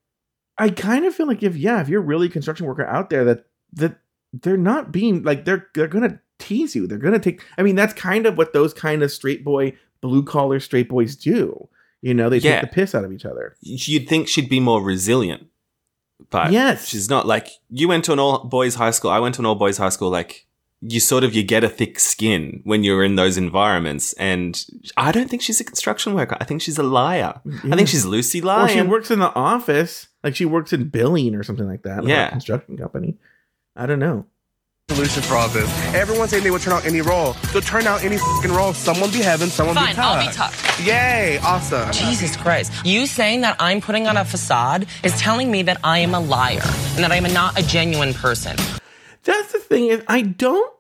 [0.58, 3.26] I kind of feel like if yeah, if you're really a construction worker out there
[3.26, 3.98] that that
[4.32, 6.88] they're not being like they're they're gonna tease you.
[6.88, 10.24] They're gonna take I mean, that's kind of what those kind of straight boy, blue
[10.24, 11.68] collar straight boys do.
[12.02, 12.60] You know, they Yeah.
[12.62, 13.56] take the piss out of each other.
[13.62, 15.48] You'd think she'd be more resilient,
[16.30, 16.88] but Yes.
[16.88, 17.26] she's not.
[17.28, 19.78] Like you went to an all boys high school, I went to an all boys
[19.78, 20.10] high school.
[20.10, 20.46] Like
[20.86, 24.66] you sort of you get a thick skin when you're in those environments, and
[24.98, 26.36] I don't think she's a construction worker.
[26.42, 27.40] I think she's a liar.
[27.64, 28.70] I think she's Lucy Or Lion.
[28.70, 32.04] she works in the office, like she works in billing or something like that.
[32.04, 32.30] like a Yeah.
[32.32, 33.16] construction company.
[33.76, 34.26] I don't know.
[34.90, 35.70] Solution for all this.
[35.96, 37.36] Everyone's saying they would turn out any role.
[37.54, 38.74] So turn out any fucking role.
[38.74, 40.52] Someone be heaven, someone Fine, be I'll be tuck.
[40.54, 40.82] tucked.
[40.86, 41.90] Yay, awesome.
[41.94, 42.70] Jesus Christ.
[42.86, 46.20] You saying that I'm putting on a facade is telling me that I am a
[46.20, 46.60] liar
[46.96, 48.58] and that I am not a genuine person.
[49.24, 50.72] That's the thing is I don't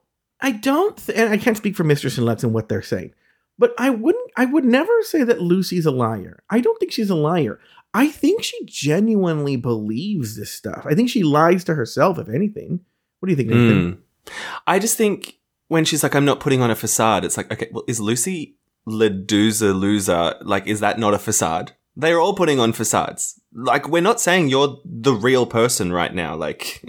[0.41, 3.13] I don't th- and I can't speak for Mistress and Lux and what they're saying.
[3.57, 6.43] But I wouldn't I would never say that Lucy's a liar.
[6.49, 7.57] I don't think she's a liar.
[7.93, 10.85] I think she genuinely believes this stuff.
[10.85, 12.81] I think she lies to herself if anything.
[13.23, 13.93] What do you think, Nathan?
[13.93, 14.33] Mm.
[14.67, 15.37] I just think
[15.69, 18.57] when she's like, I'm not putting on a facade, it's like, okay, well, is Lucy
[18.85, 20.35] Leduza loser?
[20.41, 21.71] Like, is that not a facade?
[21.95, 23.39] They're all putting on facades.
[23.53, 26.35] Like, we're not saying you're the real person right now.
[26.35, 26.83] Like,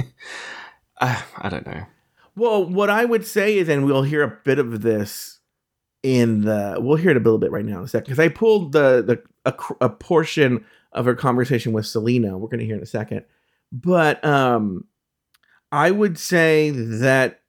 [1.00, 1.86] uh, I don't know.
[2.34, 5.38] Well, what I would say is, and we'll hear a bit of this
[6.02, 8.26] in the, we'll hear it a little bit right now in a second, because I
[8.26, 12.36] pulled the the a, a portion of her conversation with Salina.
[12.36, 13.24] We're going to hear in a second,
[13.70, 14.86] but um,
[15.74, 17.40] I would say that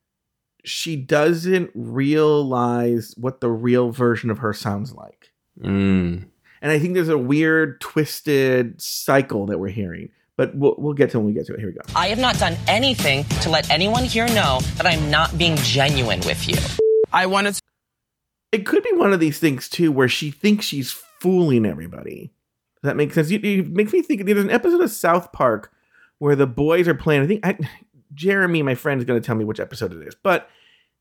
[0.64, 6.26] she doesn't realize what the real version of her sounds like, Mm.
[6.62, 10.10] and I think there's a weird, twisted cycle that we're hearing.
[10.38, 11.60] But we'll, we'll get to it when we get to it.
[11.60, 11.80] Here we go.
[11.96, 16.20] I have not done anything to let anyone here know that I'm not being genuine
[16.26, 16.58] with you.
[17.14, 17.62] I wanted to
[18.52, 22.34] it could be one of these things too where she thinks she's fooling everybody.
[22.82, 23.30] Does that make sense?
[23.32, 25.72] You- It makes me think there's an episode of South Park
[26.20, 27.22] where the boys are playing.
[27.22, 27.58] I think I,
[28.16, 30.50] Jeremy, my friend, is going to tell me which episode it is, but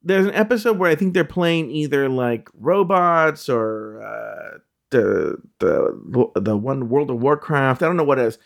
[0.02, 4.58] there's an episode where I think they're playing either like robots or uh,
[4.90, 7.82] the the the one World of Warcraft.
[7.82, 8.38] I don't know what it is,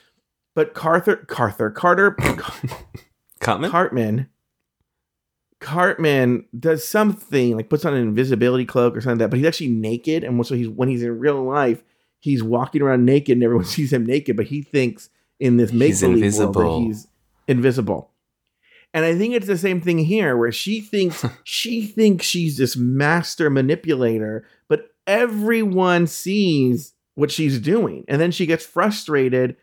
[0.54, 2.12] but Carter Carter Carter
[3.40, 3.70] Cartman?
[3.70, 4.28] Cartman
[5.60, 9.46] Cartman does something like puts on an invisibility cloak or something like that, but he's
[9.46, 11.82] actually naked, and so he's when he's in real life,
[12.20, 15.98] he's walking around naked, and everyone sees him naked, but he thinks in this make
[16.00, 17.08] believe world that he's
[17.48, 18.10] invisible.
[18.98, 22.76] And I think it's the same thing here, where she thinks she thinks she's this
[22.76, 29.56] master manipulator, but everyone sees what she's doing, and then she gets frustrated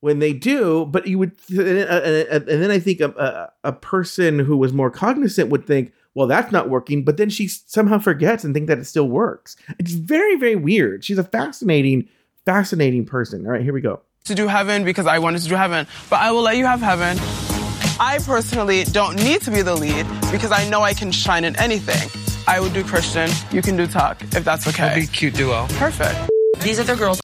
[0.00, 0.86] when they do.
[0.86, 4.72] But you would, uh, uh, and then I think a, a, a person who was
[4.72, 7.04] more cognizant would think, well, that's not working.
[7.04, 9.54] But then she somehow forgets and think that it still works.
[9.78, 11.04] It's very, very weird.
[11.04, 12.08] She's a fascinating,
[12.44, 13.46] fascinating person.
[13.46, 14.02] All right, here we go.
[14.24, 16.80] to do heaven because I wanted to do heaven, but I will let you have
[16.80, 17.43] heaven.
[18.00, 21.56] I personally don't need to be the lead because I know I can shine in
[21.56, 22.10] anything.
[22.46, 24.82] I would do Christian, you can do Tuck, if that's okay.
[24.82, 25.66] That'd be a cute duo.
[25.70, 26.30] Perfect.
[26.60, 27.20] These are the girls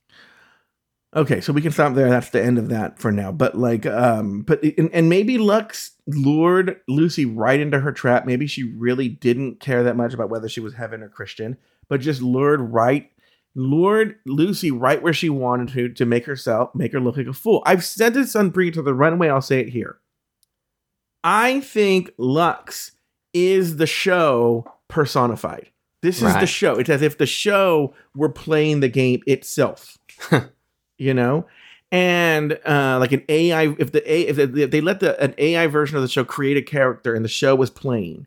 [1.14, 2.08] Okay, so we can stop there.
[2.08, 3.32] That's the end of that for now.
[3.32, 8.26] But like, um, but and, and maybe Lux lured Lucy right into her trap.
[8.26, 11.56] Maybe she really didn't care that much about whether she was heaven or Christian,
[11.88, 13.10] but just lured right,
[13.56, 17.32] lured Lucy right where she wanted to to make herself make her look like a
[17.32, 17.64] fool.
[17.66, 19.28] I've said this on Bring It to the Runway.
[19.28, 19.98] I'll say it here.
[21.24, 22.92] I think Lux
[23.32, 25.70] is the show personified.
[26.02, 26.76] This is the show.
[26.76, 29.98] It's as if the show were playing the game itself.
[30.98, 31.46] You know?
[31.90, 35.34] And uh like an ai if the a if they, if they let the an
[35.38, 38.26] ai version of the show create a character and the show was playing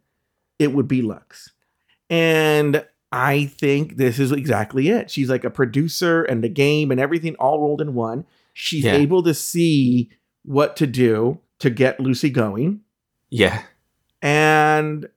[0.57, 1.51] it would be lux.
[2.09, 5.11] And i think this is exactly it.
[5.11, 8.25] She's like a producer and the game and everything all rolled in one.
[8.53, 8.95] She's Yeah.
[8.95, 10.09] able to see
[10.43, 12.81] what to do to get lucy going
[13.33, 13.63] Yeah.
[14.21, 15.07] and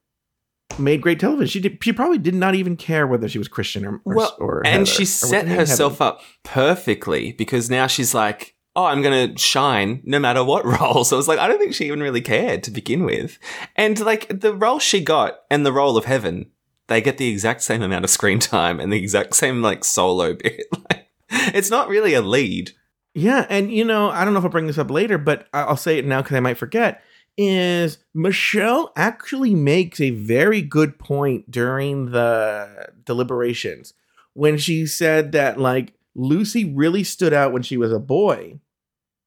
[0.78, 3.86] made great television she did she probably did not even care whether she was christian
[3.86, 5.58] or, or, Well, or and Heather, she set what's her name?
[5.58, 10.64] herself up perfectly because now she's like, oh, I'm going to shine no matter what
[10.80, 11.02] role.
[11.04, 13.38] So I was like, I don't think she even really cared to begin with.
[13.74, 16.50] And like the role she got and the role of Heaven,
[16.88, 20.34] they get the exact same amount of screen time and the exact same like solo
[20.42, 20.66] bit.
[20.90, 22.72] Like, it's not really a lead.
[23.14, 25.78] Yeah, and you know, I don't know if I'll bring this up later, but I'll
[25.78, 27.02] say it now because I might forget.
[27.38, 33.92] Is Michelle actually makes a very good point during the deliberations
[34.32, 38.58] when she said that like Lucy really stood out when she was a boy,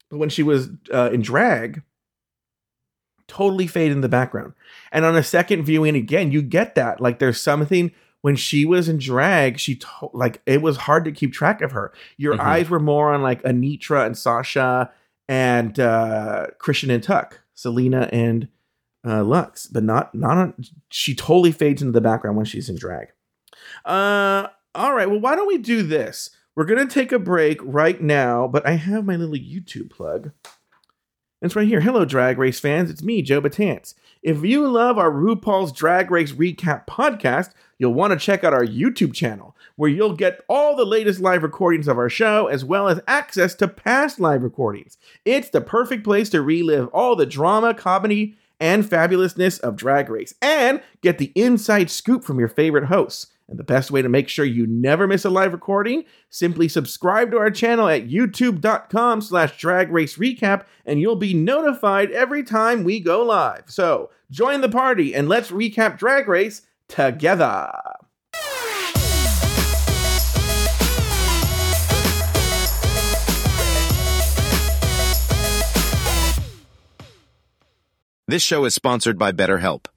[0.10, 1.84] but when she was uh, in drag,
[3.28, 4.54] totally fade in the background.
[4.92, 7.92] And on a second viewing again, you get that like there's something
[8.22, 11.72] when she was in drag, she to- like it was hard to keep track of
[11.74, 11.94] her.
[12.18, 12.40] Your Mhm.
[12.40, 14.92] eyes were more on like Anetra and Sasha
[15.28, 18.48] and uh Christian and Tuck, Salina and
[19.06, 20.54] uh Lux, but not not on
[20.90, 23.08] she totally fades into the background when she's in drag.
[23.86, 26.30] Uh all right, well why don't we do this?
[26.56, 30.32] We're to take a break right now, but I have my little YouTube plug.
[31.42, 31.80] It's right here.
[31.80, 32.90] Hello, Drag Race fans.
[32.90, 33.94] It's me, Joe Betance.
[34.22, 38.66] If you love our RuPaul's Drag Race Recap podcast, you'll want to check out our
[38.66, 42.90] YouTube channel, where you'll get all the latest live recordings of our show, as well
[42.90, 44.98] as access to past live recordings.
[45.24, 50.34] It's the perfect place to relive all the drama, comedy, and fabulousness of Drag Race,
[50.42, 53.28] and get the inside scoop from your favorite hosts.
[53.48, 57.32] And the best way to make sure you never miss a live recording, simply subscribe
[57.32, 62.84] to our channel at youtube.com slash drag race recap, and you'll be notified every time
[62.84, 63.64] we go live.
[63.68, 67.72] So join the party and let's recap Drag Race together.
[78.30, 79.88] This show is sponsored by BetterHelp.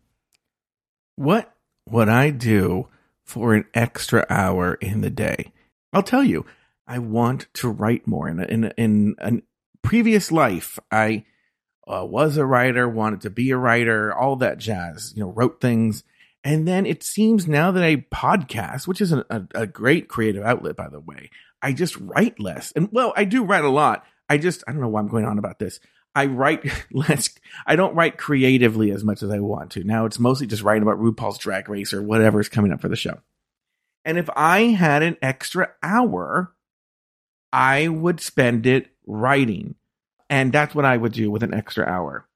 [1.16, 1.54] What
[1.86, 2.88] would I do
[3.26, 5.52] for an extra hour in the day?
[5.92, 6.46] I'll tell you,
[6.86, 8.30] I want to write more.
[8.30, 9.32] In a, in a, in a
[9.82, 11.26] previous life, I
[11.86, 15.12] uh, was a writer, wanted to be a writer, all that jazz.
[15.14, 16.02] You know, wrote things,
[16.42, 20.42] and then it seems now that I podcast, which is a, a, a great creative
[20.42, 21.28] outlet, by the way,
[21.60, 22.72] I just write less.
[22.72, 24.06] And well, I do write a lot.
[24.26, 25.80] I just I don't know why I'm going on about this.
[26.14, 27.30] I write less.
[27.66, 29.84] I don't write creatively as much as I want to.
[29.84, 32.88] Now it's mostly just writing about RuPaul's Drag Race or whatever is coming up for
[32.88, 33.20] the show.
[34.04, 36.52] And if I had an extra hour,
[37.52, 39.76] I would spend it writing.
[40.28, 42.26] And that's what I would do with an extra hour.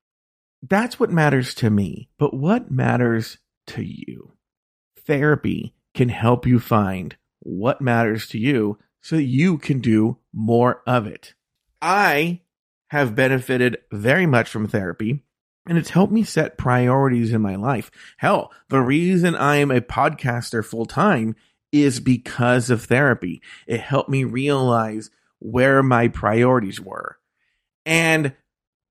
[0.63, 2.09] That's what matters to me.
[2.19, 4.33] But what matters to you?
[5.07, 10.83] Therapy can help you find what matters to you so that you can do more
[10.87, 11.35] of it.
[11.81, 12.41] I
[12.97, 15.23] have benefited very much from therapy
[15.67, 17.91] and it's helped me set priorities in my life.
[18.19, 21.35] Hell, the reason I am a podcaster full time
[21.73, 23.43] is because of therapy.
[23.67, 27.19] It helped me realize where my priorities were.
[27.85, 28.35] And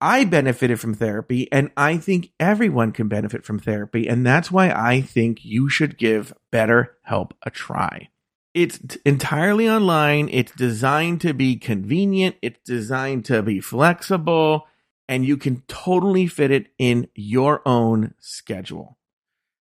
[0.02, 4.08] I benefited from therapy, and I think everyone can benefit from therapy.
[4.08, 8.10] And that's why I think you should give BetterHelp a try.
[8.56, 10.30] It's entirely online.
[10.32, 12.38] It's designed to be convenient.
[12.42, 14.66] It's designed to be flexible,
[15.10, 18.98] and you can totally fit it in your own schedule.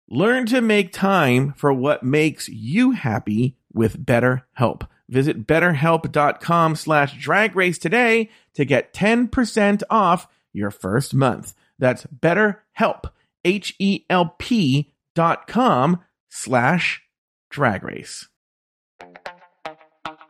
[0.09, 4.85] Learn to make time for what makes you happy with BetterHelp.
[5.07, 11.53] Visit betterhelp.com slash drag race today to get 10% off your first month.
[11.79, 13.05] That's betterhelp,
[13.45, 17.03] H-E-L-P dot com slash
[17.49, 18.27] drag race.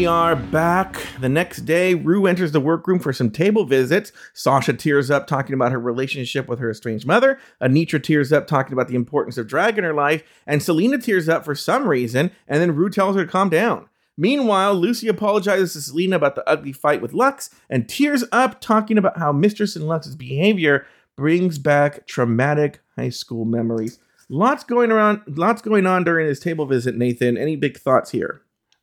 [0.00, 0.98] We are back.
[1.20, 4.12] The next day, Ru enters the workroom for some table visits.
[4.32, 7.38] Sasha tears up talking about her relationship with her estranged mother.
[7.60, 10.22] Anetra tears up talking about the importance of drag in her life.
[10.46, 12.30] And Salina tears up for some reason.
[12.48, 13.90] And then Ru tells her to calm down.
[14.16, 18.96] Meanwhile, Loosey apologizes to Salina about the ugly fight with Lux and tears up talking
[18.96, 23.98] about how Mistress and Lux's behavior brings back traumatic high school memories.
[24.30, 27.36] Lots going around, lots going on during this table visit, Nathan.
[27.36, 28.40] Any big thoughts here?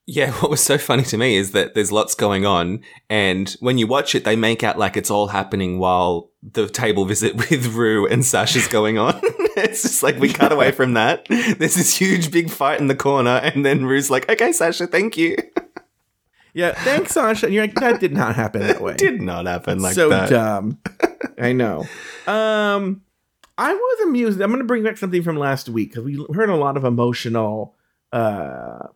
[0.09, 3.77] Yeah, what was so funny to me is that there's lots going on, and when
[3.77, 7.67] you watch it, they make out like it's all happening while the table visit with
[7.67, 9.19] Ru and Sasha's going on.
[9.57, 11.27] it's just like we cut away from that.
[11.27, 15.17] There's this huge big fight in the corner, and then Ru's like, "Okay, Sasha, thank
[15.17, 15.35] you."
[16.53, 17.45] Yeah, thanks, Sasha.
[17.45, 18.93] And you're like, that did not happen that way.
[18.93, 20.27] It did not happen like so that.
[20.31, 20.79] dumb.
[21.37, 21.81] I know.
[22.25, 23.03] Um,
[23.59, 24.41] I was amused.
[24.41, 26.83] I'm going to bring back something from last week because we heard a lot of
[26.83, 27.75] emotional
[28.11, 28.87] uh,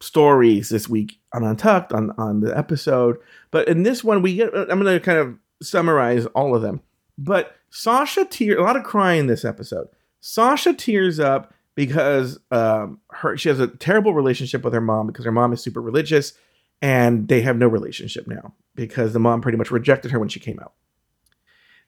[0.00, 3.18] stories this week on Untucked on on the episode.
[3.50, 4.54] But in this one, we get.
[4.54, 6.80] I'm going to kind of summarize all of them.
[7.18, 9.88] But Sasha tear a lot of crying this episode.
[10.20, 15.24] Sasha tears up because um, her she has a terrible relationship with her mom because
[15.24, 16.34] her mom is super religious
[16.82, 20.40] and they have no relationship now because the mom pretty much rejected her when she
[20.40, 20.72] came out.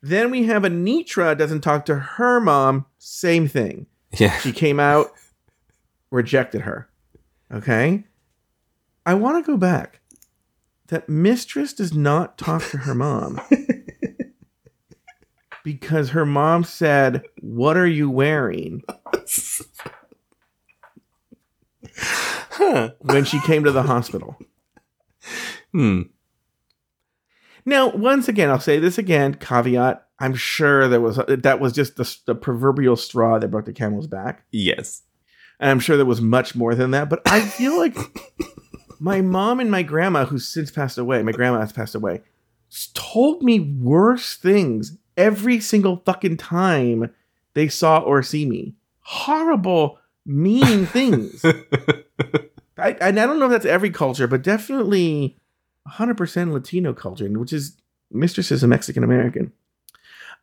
[0.01, 2.85] Then we have Anetra doesn't talk to her mom.
[2.97, 3.87] Same thing.
[4.17, 4.37] Yeah.
[4.39, 5.11] She came out,
[6.11, 6.89] rejected her.
[7.53, 8.05] Okay.
[9.05, 9.99] I want to go back.
[10.87, 13.39] That mistress does not talk to her mom
[15.63, 18.83] because her mom said, What are you wearing?
[22.99, 24.37] when she came to the hospital.
[25.71, 26.03] Hmm.
[27.65, 29.35] Now, once again, I'll say this again.
[29.35, 33.73] Caveat: I'm sure there was that was just the, the proverbial straw that broke the
[33.73, 35.03] camel's back, Yes.
[35.59, 37.09] And I'm sure there was much more than that.
[37.09, 37.97] But I feel like
[38.99, 42.21] my mom and my grandma, who's since passed away, my grandma has passed away,
[42.93, 47.11] told me worse things every single fucking time
[47.53, 48.73] they saw or see me.
[49.01, 51.43] Horrible, mean things.
[52.77, 55.37] I, and I don't know if that's every culture, but definitely
[55.87, 57.77] 100% Latino culture, which is
[58.11, 59.51] Mistress is a Mexican American.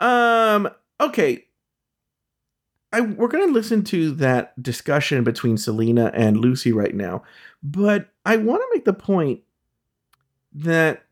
[0.01, 0.69] Um,
[1.01, 1.47] okay.
[2.93, 7.23] I we're going to listen to that discussion between Salina and Loosey right now,
[7.63, 9.41] but I want to make the point
[10.53, 11.05] that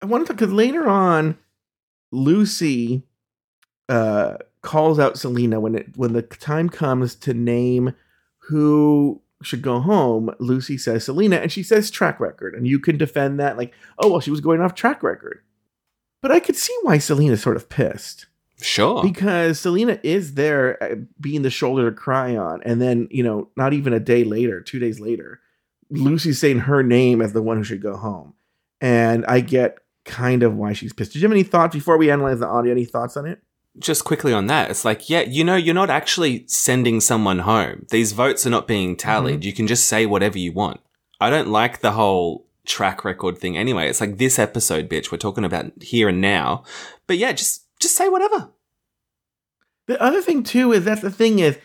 [0.00, 1.38] I want to talk because later on,
[2.12, 3.02] Loosey
[3.88, 7.94] uh, calls out Salina when it when the time comes to name
[8.38, 10.30] who should go home.
[10.40, 14.10] Loosey says Salina, and she says track record, and you can defend that like, oh
[14.10, 15.42] well, she was going off track record.
[16.22, 18.26] But I could see why Salina's sort of pissed
[18.62, 19.02] Sure.
[19.02, 23.48] because Salina is there uh, being the shoulder to cry on, and then you know,
[23.56, 25.40] not even a day later, two days later,
[25.90, 28.34] Loosey's saying her name as the one who should go home,
[28.80, 31.12] and I get kind of why she's pissed.
[31.12, 32.72] Did you have any thoughts before we analyze the audio?
[32.72, 33.40] Any thoughts on it?
[33.78, 37.86] just quickly on that, it's like, yeah, you know, you're not actually sending someone home.
[37.90, 39.40] These votes are not being tallied.
[39.40, 39.46] Mm-hmm.
[39.46, 40.80] You can just say whatever you want.
[41.20, 43.88] I don't like the whole track record thing anyway.
[43.88, 45.10] It's like this episode, bitch.
[45.10, 46.64] We're talking about here and now.
[47.06, 48.50] But yeah, just just say whatever.
[49.86, 51.58] The other thing too is that the thing is,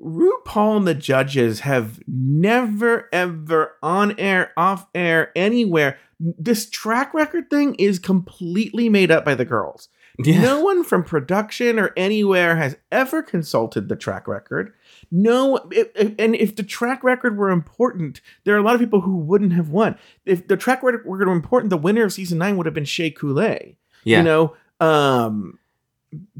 [0.00, 5.98] RuPaul and the judges have never ever on air, off air, anywhere.
[6.18, 9.88] This track record thing is completely made up by the girls.
[10.18, 10.42] Yeah.
[10.42, 14.72] No one from production or anywhere has ever consulted the track record.
[15.10, 18.80] No, if, if- and if the track record were important, there are a lot of
[18.80, 19.96] people who wouldn't have won.
[20.24, 23.10] If the track record were important, the winner of season nine would have been Shea
[23.10, 23.76] Coulee.
[24.04, 24.18] Yeah.
[24.18, 25.58] You know, um,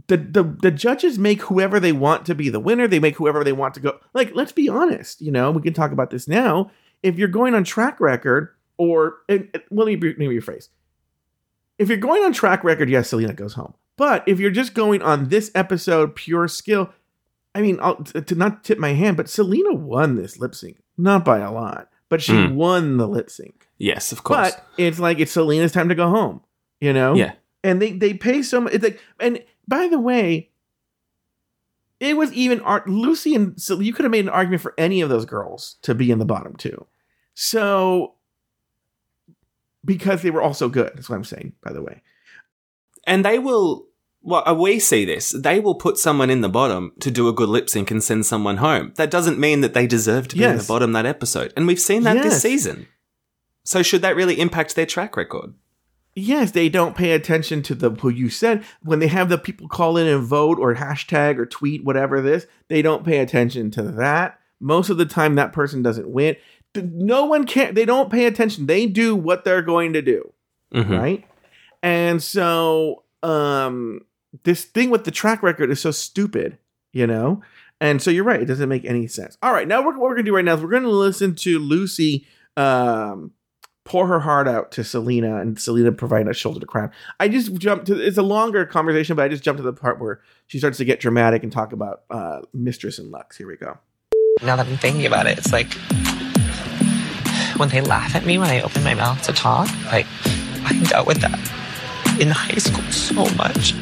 [0.06, 2.86] the, the the judges make whoever they want to be the winner.
[2.86, 3.98] They make whoever they want to go.
[4.12, 5.20] Like, let's be honest.
[5.20, 6.70] You know, we can talk about this now.
[7.02, 10.68] If you're going on track record, or and, and- let me let me rephrase.
[11.78, 13.74] If you're going on track record, yes, Salina goes home.
[13.96, 16.90] But if you're just going on this episode, pure skill,
[17.54, 21.24] I mean, I'll, to not tip my hand, but Salina won this lip sync, not
[21.24, 22.54] by a lot, but she Mm.
[22.54, 23.66] won the lip sync.
[23.78, 24.52] Yes, of course.
[24.52, 26.40] But it's like it's Salina's time to go home,
[26.80, 27.14] you know?
[27.14, 27.32] Yeah.
[27.64, 28.74] And they they pay so much.
[28.74, 30.50] It's like, and by the way,
[31.98, 32.86] it was even art.
[32.86, 35.94] Loosey and so you could have made an argument for any of those girls to
[35.94, 36.86] be in the bottom two.
[37.32, 38.14] So
[39.84, 41.54] because they were all so good, that's what I'm saying.
[41.62, 42.02] By the way,
[43.06, 43.86] and they will.
[44.26, 45.32] Well, uh, we see this.
[45.32, 48.24] They will put someone in the bottom to do a good lip sync and send
[48.24, 48.92] someone home.
[48.96, 51.52] That doesn't mean that they deserve to be in the bottom that episode.
[51.56, 52.88] And we've seen that this season.
[53.64, 55.52] So should that really impact their track record?
[56.16, 59.68] Yes, they don't pay attention to the who you said when they have the people
[59.68, 62.46] call in and vote or hashtag or tweet whatever this.
[62.68, 64.38] They don't pay attention to that.
[64.60, 66.36] Most of the time, that person doesn't win.
[66.76, 68.66] no one can they don't pay attention.
[68.66, 70.32] They do what they're going to do.
[70.72, 70.98] Mhm.
[70.98, 71.24] Right?
[71.82, 74.00] And so um
[74.44, 76.58] this thing with the track record is so stupid,
[76.92, 77.42] you know?
[77.80, 79.36] And so you're right, it doesn't make any sense.
[79.42, 81.58] All right, now we're, what we're gonna do right now is we're gonna listen to
[81.60, 82.24] Loosey
[82.56, 83.32] um
[83.84, 86.82] pour her heart out to Salina and Salina providing a shoulder to cry.
[86.84, 86.90] on.
[87.20, 90.00] I just jumped to it's a longer conversation, but I just jumped to the part
[90.00, 93.36] where she starts to get dramatic and talk about uh Mistress and Lux.
[93.36, 93.78] Here we go.
[94.42, 95.72] Now that I'm thinking about it, it's like
[97.58, 100.06] when they laugh at me when I open my mouth to talk, like
[100.64, 101.38] I dealt with that
[102.20, 103.74] in high school so much.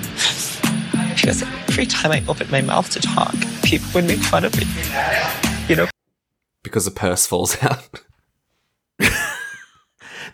[1.15, 4.65] Because every time I opened my mouth to talk, people would make fun of me.
[5.69, 5.89] You know?
[6.63, 8.03] Because a purse falls out.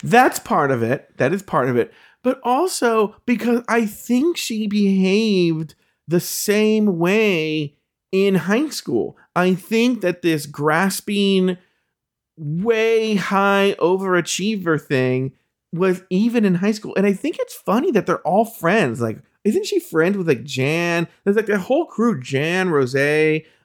[0.02, 1.16] That's part of it.
[1.18, 1.92] That is part of it.
[2.22, 5.74] But also because I think she behaved
[6.06, 7.76] the same way
[8.10, 9.16] in high school.
[9.36, 11.58] I think that this grasping,
[12.36, 15.32] way high overachiever thing
[15.72, 16.94] was even in high school.
[16.96, 19.00] And I think it's funny that they're all friends.
[19.00, 21.08] Like, isn't she friends with like Jan?
[21.24, 22.94] There's like a whole crew Jan, Rose,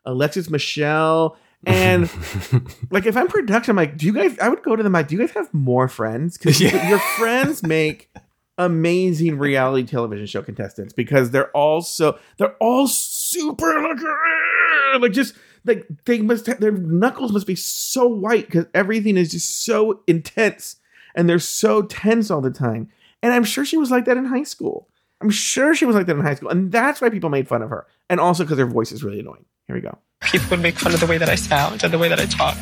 [0.06, 1.38] Alexis Michelle.
[1.66, 2.09] And
[2.91, 4.38] like if I'm production, I'm like, do you guys?
[4.39, 6.38] I would go to them like, do you guys have more friends?
[6.38, 6.89] Because Yeah.
[6.89, 8.09] your friends make
[8.57, 15.34] amazing reality television show contestants because they're all so they're all super like, like just
[15.66, 20.01] like they must have, their knuckles must be so white because everything is just so
[20.07, 20.76] intense
[21.16, 22.89] and they're so tense all the time.
[23.22, 24.88] And I'm sure she was like that in high school.
[25.22, 27.61] I'm sure she was like that in high school, and that's why people made fun
[27.61, 29.45] of her, and also because her voice is really annoying.
[29.68, 29.97] Here we go.
[30.22, 32.26] People would make fun of the way that I sound and the way that I
[32.26, 32.57] talk.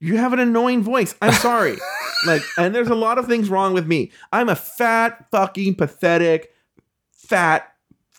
[0.00, 1.14] You have an annoying voice.
[1.20, 1.76] I'm sorry.
[2.26, 4.12] like, and there's a lot of things wrong with me.
[4.32, 6.54] I'm a fat, fucking pathetic,
[7.10, 7.72] fat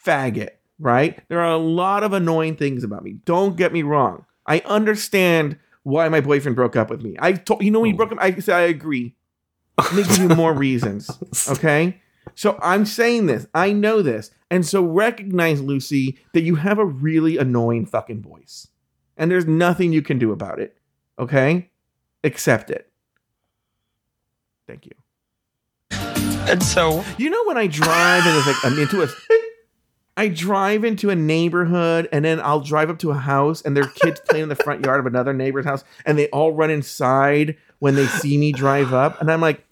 [0.05, 1.19] faggot, right?
[1.29, 3.13] There are a lot of annoying things about me.
[3.25, 4.25] Don't get me wrong.
[4.45, 7.15] I understand why my boyfriend broke up with me.
[7.19, 9.15] I told you know when he broke up, I said I agree.
[9.77, 11.09] Let me give you more reasons.
[11.49, 12.00] Okay?
[12.35, 13.47] So I'm saying this.
[13.53, 14.31] I know this.
[14.49, 18.67] And so recognize, Loosey, that you have a really annoying fucking voice.
[19.17, 20.77] And there's nothing you can do about it.
[21.19, 21.69] Okay?
[22.23, 22.91] Accept it.
[24.67, 24.91] Thank you.
[26.47, 29.07] And so You know when I drive and it's like I'm into a
[30.17, 33.83] I drive into a neighborhood and then I'll drive up to a house and there
[33.83, 36.69] are kids playing in the front yard of another neighbor's house and they all run
[36.69, 39.65] inside when they see me drive up and I'm like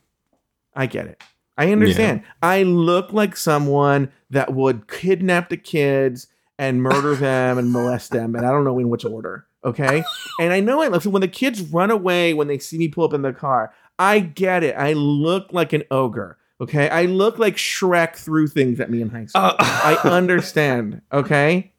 [0.76, 1.22] I get it.
[1.60, 2.24] I understand.
[2.42, 8.36] I look like someone that would kidnap the kids and murder them and molest them
[8.36, 10.04] and I don't know in which order, okay?
[10.40, 12.88] And I know I look so when the kids run away when they see me
[12.88, 13.74] pull up in the car.
[13.98, 14.76] I get it.
[14.78, 16.38] I look like an ogre.
[16.62, 16.90] Okay.
[16.90, 19.44] I look like Shrek threw things at me in high school.
[19.44, 21.02] Uh, I understand.
[21.12, 21.72] Okay.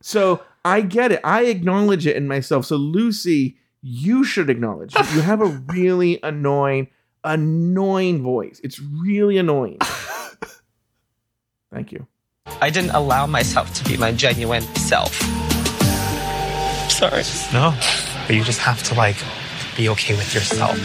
[0.00, 1.20] So I get it.
[1.24, 2.66] I acknowledge it in myself.
[2.66, 5.14] So Loosey, you should acknowledge it.
[5.14, 6.88] You have a really annoying,
[7.28, 8.60] annoying voice.
[8.64, 9.78] It's really annoying.
[11.72, 12.06] Thank you.
[12.60, 15.12] I didn't allow myself to be my genuine self.
[16.90, 17.22] Sorry.
[17.52, 17.76] No,
[18.26, 19.16] but you just have to like
[19.76, 20.76] be okay with yourself.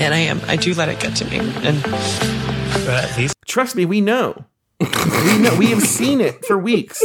[0.00, 0.40] And I am.
[0.46, 1.38] I do let it get to me.
[1.38, 4.44] And But at least Trust me, we know.
[4.80, 5.56] we know.
[5.58, 7.04] We have seen it for weeks.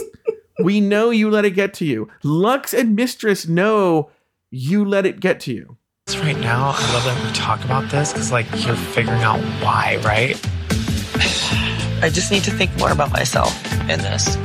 [0.64, 2.10] We know you let it get to you.
[2.24, 4.12] Lux and Mistress know
[4.52, 5.78] you let it get to you.
[6.24, 10.00] Right now, I love that we talk about this because like you're figuring out why,
[10.04, 10.40] right?
[12.02, 13.54] I just need to think more about myself
[13.90, 14.38] in this.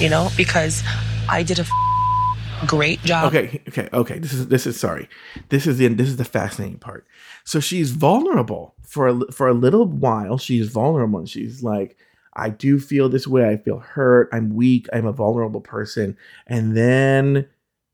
[0.00, 0.82] You know, because
[1.28, 3.34] I did a f- great job.
[3.34, 4.18] Okay, okay, okay.
[4.18, 5.08] This is this is sorry.
[5.48, 7.06] This is the this is the fascinating part.
[7.44, 10.38] So she's vulnerable for a, for a little while.
[10.38, 11.18] She's vulnerable.
[11.18, 11.96] And she's like,
[12.34, 13.48] I do feel this way.
[13.48, 14.28] I feel hurt.
[14.32, 14.88] I'm weak.
[14.92, 16.16] I'm a vulnerable person.
[16.46, 17.48] And then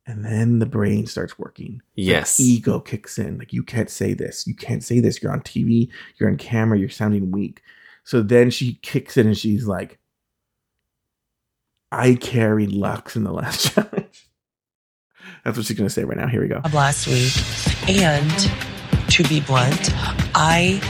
[0.06, 1.74] and then the brain starts working.
[1.74, 2.38] Like, Yes.
[2.40, 3.38] ego kicks in.
[3.38, 4.46] Like you can't say this.
[4.46, 5.22] You can't say this.
[5.22, 5.88] You're on TV.
[6.18, 6.78] You're on camera.
[6.78, 7.62] You're sounding weak.
[8.04, 9.98] So then she kicks in and she's like,
[11.92, 14.28] I carried Lux in the last challenge.
[15.44, 16.28] That's what she's gonna say right now.
[16.28, 16.60] Here we go.
[16.64, 17.32] of last week.
[17.88, 19.90] And to be blunt,
[20.34, 20.80] I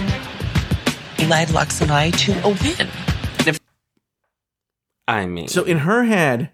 [1.29, 2.89] led Lux and I to a win.
[5.09, 6.51] I mean, So in her head,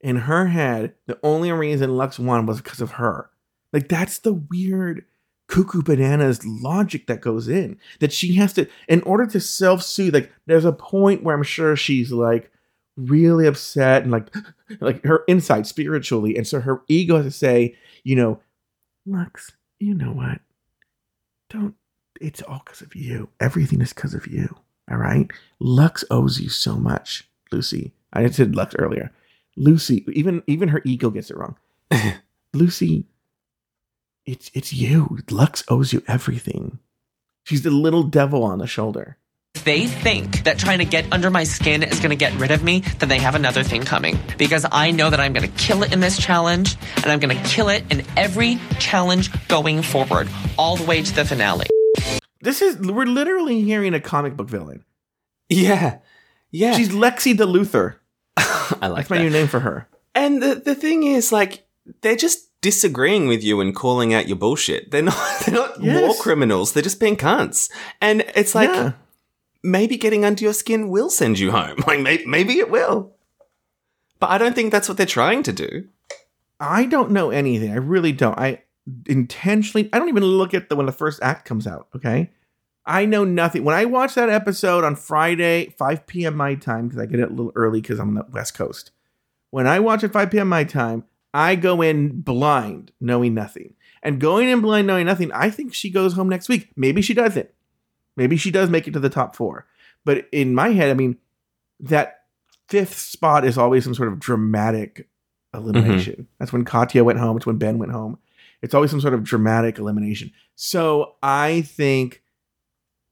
[0.00, 3.30] in her head, the only reason Lux won was because of her.
[3.72, 5.04] Like that's the weird
[5.48, 7.78] cuckoo bananas logic that goes in.
[8.00, 11.74] That she has to, in order to self-soothe, like there's a point where I'm sure
[11.76, 12.50] she's like
[12.96, 14.34] really upset and like
[14.80, 16.36] like her inside spiritually.
[16.36, 18.40] And so her ego has to say, you know,
[19.06, 20.40] Lux, you know what?
[21.50, 21.74] Don't
[22.20, 23.28] it's all because of you.
[23.40, 24.56] Everything is because of you.
[24.90, 25.30] All right.
[25.60, 27.92] Lux owes you so much, Loosey.
[28.12, 29.12] I said Lux earlier.
[29.58, 31.56] Loosey, even even her ego gets it wrong.
[32.54, 33.04] Loosey,
[34.24, 35.18] it's it's you.
[35.30, 36.78] Lux owes you everything.
[37.44, 39.16] She's the little devil on the shoulder.
[39.54, 42.50] If they think that trying to get under my skin is going to get rid
[42.50, 44.18] of me, then they have another thing coming.
[44.36, 47.36] Because I know that I'm going to kill it in this challenge, and I'm going
[47.36, 50.28] to kill it in every challenge going forward,
[50.58, 51.66] all the way to the finale.
[52.40, 54.84] This is we're literally hearing a comic book villain.
[55.48, 55.98] Yeah.
[56.50, 56.76] Yeah.
[56.76, 58.00] She's Lexi the Luther.
[58.80, 59.08] I like that.
[59.08, 59.22] That's my that.
[59.24, 59.88] new name for her.
[60.14, 61.66] And the the thing is, like,
[62.02, 64.90] they're just disagreeing with you and calling out your bullshit.
[64.90, 66.02] They're not they're not Yes.
[66.02, 66.72] war criminals.
[66.72, 67.70] They're just being cunts.
[68.00, 68.92] And it's like Yeah.
[69.62, 71.76] maybe getting under your skin will send you home.
[71.86, 73.12] Like maybe, maybe it will.
[74.20, 75.86] But I don't think that's what they're trying to do.
[76.58, 77.70] I don't know anything.
[77.70, 78.36] I really don't.
[78.36, 78.62] I
[79.06, 82.30] intentionally I don't even look at the when the first act comes out, okay?
[82.88, 83.64] I know nothing.
[83.64, 86.34] When I watched that episode on Friday, 5 p.m.
[86.34, 88.92] my time, because I get it a little early because I'm on the West Coast.
[89.50, 90.48] When I watch at 5 p.m.
[90.48, 93.74] my time, I go in blind, knowing nothing.
[94.02, 96.70] And going in blind, knowing nothing, I think she goes home next week.
[96.76, 97.50] Maybe she doesn't.
[98.16, 99.66] Maybe she does make it to the top four.
[100.06, 101.18] But in my head, I mean,
[101.80, 102.22] that
[102.68, 105.08] fifth spot is always some sort of dramatic
[105.52, 106.14] elimination.
[106.14, 106.22] Mm-hmm.
[106.38, 107.36] That's when Katya went home.
[107.36, 108.18] It's when Ben went home.
[108.62, 110.32] It's always some sort of dramatic elimination.
[110.54, 112.22] So I think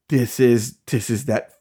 [0.08, 1.52] this is this is that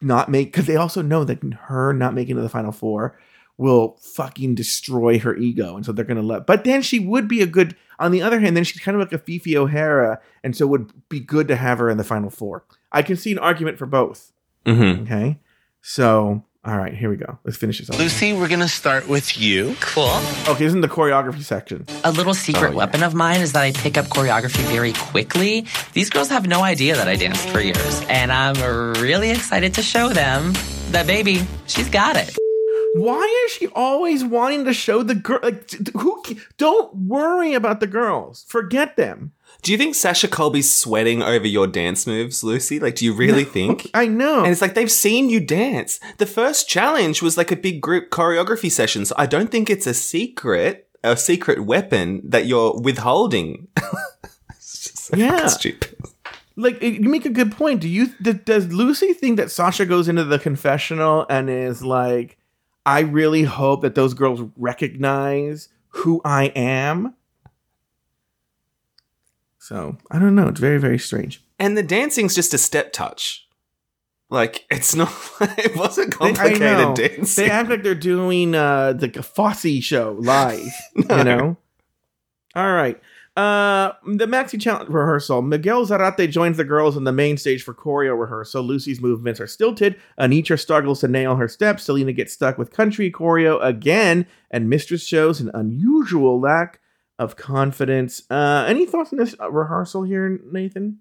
[0.00, 3.18] not make because they also know that her not making it to the final four
[3.56, 6.46] will fucking destroy her ego, and so they're gonna let.
[6.46, 7.76] But then she would be a good.
[7.98, 10.64] On the other hand, then she's kind of like a Phi Phi O'Hara, and so
[10.64, 12.64] it would be good to have her in the final four.
[12.90, 14.32] I can see an argument for both.
[14.66, 15.02] Mm-hmm.
[15.02, 15.38] Okay,
[15.80, 17.38] so all right, here we go.
[17.44, 17.90] Let's finish this.
[17.90, 17.96] Off.
[17.96, 19.76] Loosey, we're gonna start with you.
[19.80, 20.08] Cool.
[20.48, 21.84] Okay, this is in the choreography section.
[22.04, 25.66] A little secret oh, weapon of mine is that I pick up choreography very quickly.
[25.92, 28.54] These girls have no idea that I danced for years, and I'm
[29.02, 30.54] really excited to show them
[30.90, 32.34] that baby, she's got it.
[32.94, 35.40] Why is she always wanting to show the girl?
[35.42, 36.22] Like, who?
[36.56, 38.44] Don't worry about the girls.
[38.48, 39.32] Forget them.
[39.64, 42.80] Do you think Sasha Colby's sweating over your dance moves, Loosey?
[42.80, 43.90] Like, do you really think?
[43.94, 44.42] I know.
[44.44, 45.98] And it's like they've seen you dance.
[46.18, 49.86] The first challenge was like a big group choreography session, so I don't think it's
[49.86, 53.68] a secret, a secret weapon that you're withholding.
[54.50, 55.46] It's just so Yeah.
[55.46, 55.96] stupid.
[56.56, 57.80] Like, you make a good point.
[57.80, 58.08] Do you?
[58.22, 62.36] d- does Loosey think that Sasha goes into the confessional and is like,
[62.86, 67.14] "I really hope that those girls recognize who I am"?
[69.64, 70.48] So I don't know.
[70.48, 71.42] It's very, very strange.
[71.58, 73.48] And the dancing's just a step touch.
[74.28, 75.10] Like it's not.
[75.40, 76.34] it wasn't They- I know.
[76.36, 77.44] complicated dancing.
[77.44, 80.68] They act like they're doing uh the Fosse show live.
[80.96, 81.56] You know.
[82.54, 83.00] All right.
[83.36, 85.40] Uh, the maxi challenge rehearsal.
[85.42, 88.62] Miguel Zarate joins the girls on the main stage for choreo rehearsal.
[88.62, 89.96] Loosey's movements are stilted.
[90.20, 91.82] Anetra struggles to nail her steps.
[91.84, 96.78] Salina gets stuck with country choreo again, and Mistress shows an unusual lack
[97.18, 98.22] of confidence.
[98.30, 101.00] Uh, any thoughts on this rehearsal here, Nathan?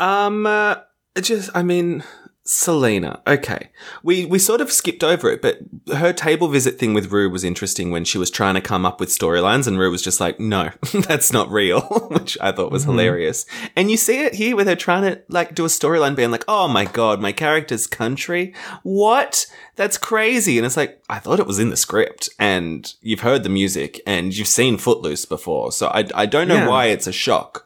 [0.00, 0.76] Um, uh,
[1.14, 2.02] it just, I mean,
[2.46, 3.22] Salina.
[3.26, 3.70] Okay,
[4.02, 5.58] we we sort of skipped over it, but
[5.96, 9.00] her table visit thing with Ru was interesting when she was trying to come up
[9.00, 11.80] with storylines, and Ru was just like, "No, that's not real,"
[12.10, 12.90] which I thought was Mhm.
[12.90, 13.46] hilarious.
[13.74, 16.44] And you see it here with her trying to like do a storyline, being like,
[16.46, 18.52] "Oh my god, my character's country.
[18.82, 19.46] What?
[19.76, 23.42] That's crazy!" And it's like, I thought it was in the script, and you've heard
[23.42, 26.68] the music, and you've seen Footloose before, so I I don't know Yeah.
[26.68, 27.63] why it's a shock.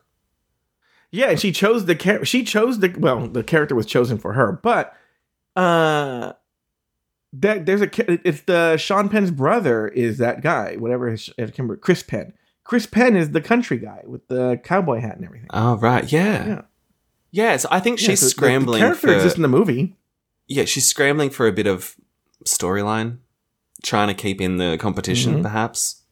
[1.10, 4.34] Yeah, and she chose the char- she chose the well, the character was chosen for
[4.34, 4.94] her, but
[5.56, 6.32] uh
[7.32, 7.88] that there's a
[8.28, 12.32] it's the Sean Penn's brother is that guy, whatever his I remember Chris Penn.
[12.64, 15.48] Chris Penn is the country guy with the cowboy hat and everything.
[15.52, 16.46] Oh right, yeah.
[16.46, 16.60] Yeah.
[17.30, 19.14] Yes, I think Yeah, she's so the- scrambling The character for.
[19.14, 19.96] exists in the movie.
[20.46, 21.96] yeah, she's scrambling for a bit of
[22.46, 23.18] storyline,
[23.82, 25.42] trying to keep in the competition, Mhm.
[25.42, 26.02] perhaps.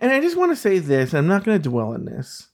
[0.00, 2.48] And I just want to say this, I'm not going to dwell on this.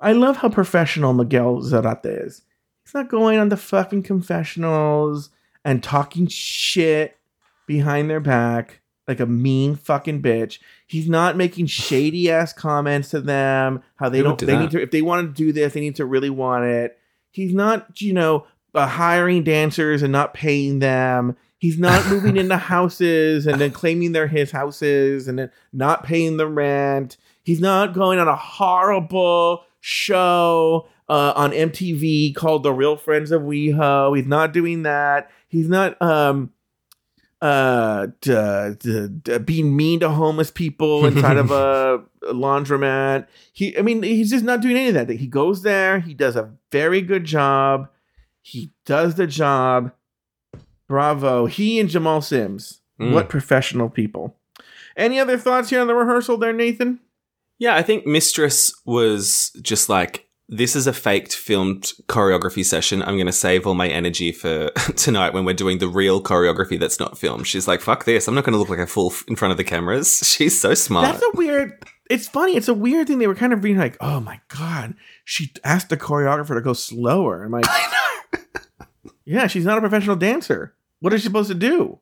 [0.00, 2.42] I love how professional Miguel Zarate is.
[2.84, 5.30] He's not going on the fucking confessionals
[5.64, 7.18] and talking shit
[7.66, 10.58] behind their back like a mean fucking bitch.
[10.86, 13.82] He's not making shady ass comments to them.
[13.96, 14.38] How they would don't.
[14.38, 14.60] do they that?
[14.60, 14.82] need to.
[14.82, 16.98] If they want to do this, they need to really want it.
[17.30, 18.00] He's not.
[18.00, 21.36] You know, uh, hiring dancers and not paying them.
[21.58, 26.36] He's not moving into houses and then claiming they're his houses and then not paying
[26.36, 27.16] the rent.
[27.42, 33.42] He's not going on a horrible show uh, on MTV called The Real Friends of
[33.42, 34.16] WeHo.
[34.16, 35.30] He's not doing that.
[35.48, 36.52] He's not um
[37.40, 43.26] uh d- d- d- being mean to homeless people inside of a, a laundromat.
[43.52, 45.08] He I mean he's just not doing any of that.
[45.10, 47.88] He goes there, he does a very good job.
[48.42, 49.92] He does the job.
[50.88, 51.46] Bravo.
[51.46, 52.80] He and Jamal Sims.
[53.00, 53.12] Mm.
[53.12, 54.34] What professional people.
[54.96, 56.98] Any other thoughts here on the rehearsal there, Nathan?
[57.58, 63.02] Yeah, I think Mistress was just like, this is a faked filmed choreography session.
[63.02, 66.80] I'm going to save all my energy for tonight when we're doing the real choreography
[66.80, 67.46] that's not filmed.
[67.46, 68.26] She's like, fuck this.
[68.26, 70.20] I'm not going to look like a fool in front of the cameras.
[70.24, 71.06] She's so smart.
[71.06, 71.84] That's a weird.
[72.08, 72.56] It's funny.
[72.56, 73.18] It's a weird thing.
[73.18, 74.94] They were kind of being like, "Oh my god,"
[75.26, 77.44] she asked the choreographer to go slower.
[77.44, 77.92] I'm like, I
[78.32, 78.40] know.
[79.26, 80.74] yeah, she's not a professional dancer.
[81.00, 81.98] What is she supposed to do?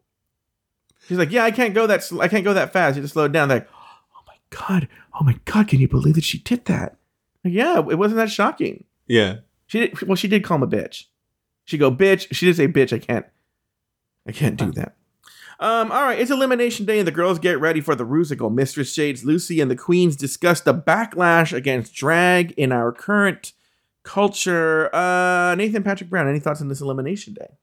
[1.07, 2.03] She's like, "Yeah, I can't go that.
[2.03, 2.97] Sl- I can't go that fast.
[2.97, 3.69] You just slow it down." They're like,
[4.17, 4.89] "Oh my god!
[5.21, 5.69] Oh my god!
[5.69, 6.97] Can you believe that she did that?"
[7.45, 8.85] Like, yeah, it wasn't that shocking.
[9.07, 9.37] yeah.
[9.69, 10.03] She did.
[10.03, 11.05] Well, she did call him a bitch.
[11.65, 13.27] She go, "Bitch." She did say, "Bitch." I can't.
[14.27, 14.95] I can't do that.
[15.59, 18.53] Um, all right, it's elimination day, and the girls get ready for the Rusical.
[18.53, 23.53] Mistress Shades, Loosey, and the Queens discuss the backlash against drag in our current
[24.03, 24.95] culture.
[24.95, 27.57] Uh, Nathan Patrick Brown, any thoughts on this elimination day?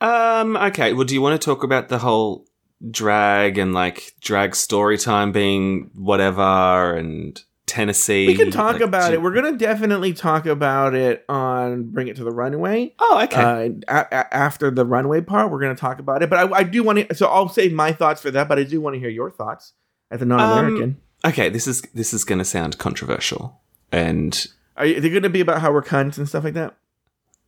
[0.00, 0.92] Um, okay.
[0.92, 2.46] Well, do you want to talk about the whole
[2.90, 8.26] drag and like drag story time being whatever and Tennessee?
[8.26, 9.22] We can talk Like, about it.
[9.22, 12.94] We're gonna definitely talk about it on Bring It to the Runway.
[12.98, 13.40] Oh, okay.
[13.40, 16.30] Uh, a- a- after the runway part, we're gonna talk about it.
[16.30, 17.14] But I, I do want to.
[17.14, 18.48] So I'll save my thoughts for that.
[18.48, 19.72] But I do want to hear your thoughts
[20.10, 21.00] as a non-American.
[21.24, 25.10] Um, okay, this is this is going to sound controversial, and Are you, is it
[25.10, 26.76] gonna be about how we're cunts and stuff like that?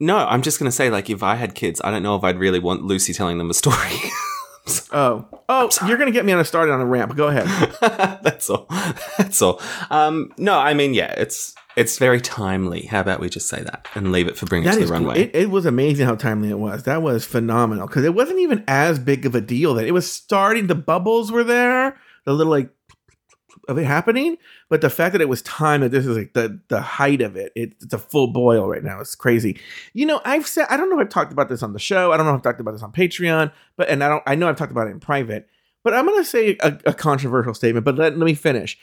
[0.01, 2.25] No, I'm just going to say like if I had kids, I don't know if
[2.25, 3.77] I'd really want Loosey telling them a story.
[4.93, 7.17] Oh, oh, you're gonna get me on a started on a ramp.
[7.17, 7.47] Go ahead.
[8.23, 8.67] That's all.
[9.17, 9.61] That's all.
[9.91, 12.83] Um, no, I mean, yeah, it's it's very timely.
[12.83, 15.23] How about we just say that and leave it for bringing it to the runway?
[15.23, 16.83] It, it was amazing how timely it was.
[16.83, 20.11] That was phenomenal because it wasn't even as big of a deal that it was
[20.11, 20.67] starting.
[20.67, 22.71] The bubbles were there, the little like
[23.69, 24.37] of it happening,
[24.69, 27.37] but the fact that it was time that this is like the the height of
[27.37, 29.01] it, it it's a full boil right now.
[29.01, 29.59] It's crazy.
[29.93, 32.13] You know, I've said I don't know if I've talked about this on the show.
[32.13, 34.35] I don't know if I've talked about this on Patreon, but and I don't I
[34.35, 35.49] know I've talked about it in private.
[35.85, 37.85] But I'm gonna say a, a controversial statement.
[37.85, 38.79] But let, let me finish.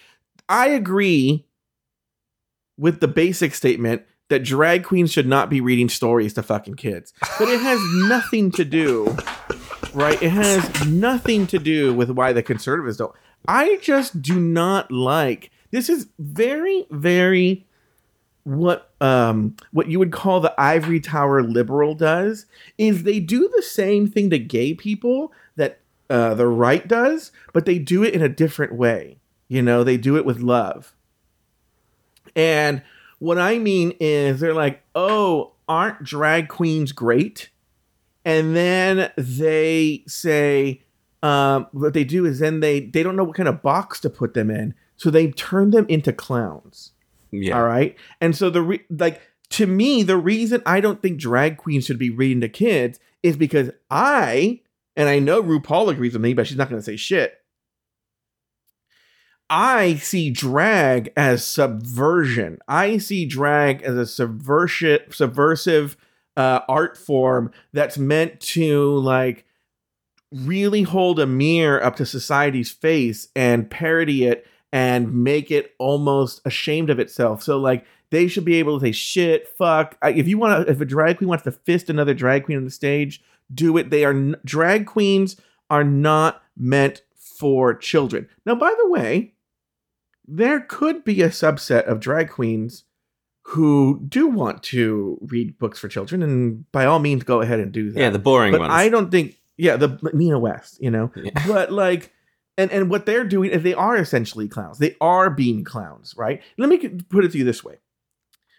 [0.50, 1.46] I agree
[2.78, 7.14] with the basic statement that drag queens should not be reading stories to fucking kids.
[7.38, 9.16] But it has nothing to do,
[9.94, 10.22] right?
[10.22, 13.14] It has nothing to do with why the conservatives don't.
[13.48, 17.66] I just do not like this is very, very
[18.44, 22.46] what um what you would call the ivory tower liberal does
[22.78, 25.80] is they do the same thing to gay people that
[26.10, 29.18] uh, the right does, but they do it in a different way.
[29.48, 30.96] You know, they do it with love.
[32.36, 32.84] And
[33.20, 37.50] what I mean is they're like, oh, aren't drag queens great?
[38.24, 40.82] And then they say,
[41.26, 44.10] um, what they do is then they they don't know what kind of box to
[44.12, 46.92] put them in, so they turn them into clowns.
[47.32, 47.58] yeah.
[47.58, 51.58] All right, and so the re- like to me, the reason I don't think drag
[51.58, 54.62] queens should be reading to kids is because I
[54.96, 57.42] and I know RuPaul agrees with me, but she's not going to say shit.
[59.50, 62.60] I see drag as subversion.
[62.68, 65.98] I see drag as a subversive, subversive
[66.38, 69.45] uh, art form that's meant to like
[70.32, 76.42] really hold a mirror up to society's face and parody it and make it almost
[76.46, 77.42] ashamed of itself.
[77.44, 79.98] So like they should be able to say shit, fuck.
[80.04, 82.66] If you want to, if a drag queen wants to fist another drag queen on
[82.66, 83.24] the stage,
[83.54, 83.90] do it.
[83.90, 84.14] They are
[84.44, 85.38] drag queens
[85.70, 88.28] are not meant for children.
[88.46, 89.34] Now, by the way,
[90.28, 92.84] there could be a subset of drag queens
[93.44, 97.72] who do want to read books for children, and by all means, go ahead and
[97.72, 98.00] do that.
[98.00, 98.74] Yeah, the boring but ones.
[98.74, 101.12] I don't think, yeah, the Nina West, you know,
[101.48, 102.12] but like,
[102.58, 104.78] and and what they're doing is they are essentially clowns.
[104.78, 106.42] They are being clowns, right?
[106.58, 106.78] Let me
[107.10, 107.78] put it to you this way.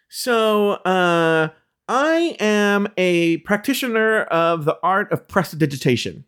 [0.08, 1.48] So, uh,
[1.88, 6.24] I am a practitioner of the art of prestidigitation.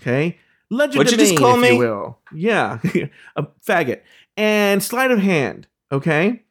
[0.00, 0.38] Okay,
[0.70, 1.72] legend What'd you just call if me?
[1.72, 2.18] you will.
[2.32, 2.78] Yeah,
[3.36, 4.02] a faggot
[4.36, 5.66] and sleight of hand.
[5.92, 6.42] Okay,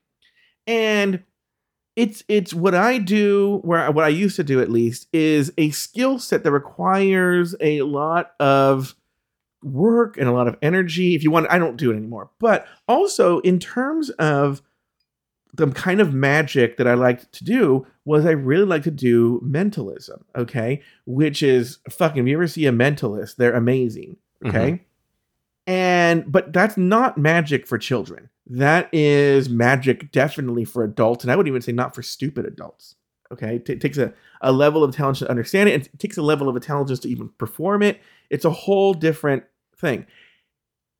[0.67, 1.23] and
[1.99, 5.69] it's it's what I do where what I used to do at least is a
[5.71, 8.95] skill set that requires a lot of
[9.61, 11.13] work and a lot of energy.
[11.13, 12.29] If you want, I don't do it anymore.
[12.39, 14.61] But also in terms of
[15.53, 19.41] the kind of magic that I liked to do was I really like to do
[19.43, 20.81] mentalism, okay?
[21.05, 24.15] Which is fucking if you ever see a mentalist, they're amazing.
[24.45, 24.71] Okay.
[24.71, 24.83] Mm-hmm.
[25.69, 28.29] And but that's not magic for children.
[28.47, 31.23] That is magic definitely for adults.
[31.23, 32.95] And I would even say not for stupid adults.
[33.31, 33.57] Okay.
[33.57, 34.11] It t- takes a,
[34.41, 35.73] a level of intelligence to understand it.
[35.73, 38.01] and It takes a level of intelligence to even perform it.
[38.31, 39.43] It's a whole different
[39.77, 40.07] thing.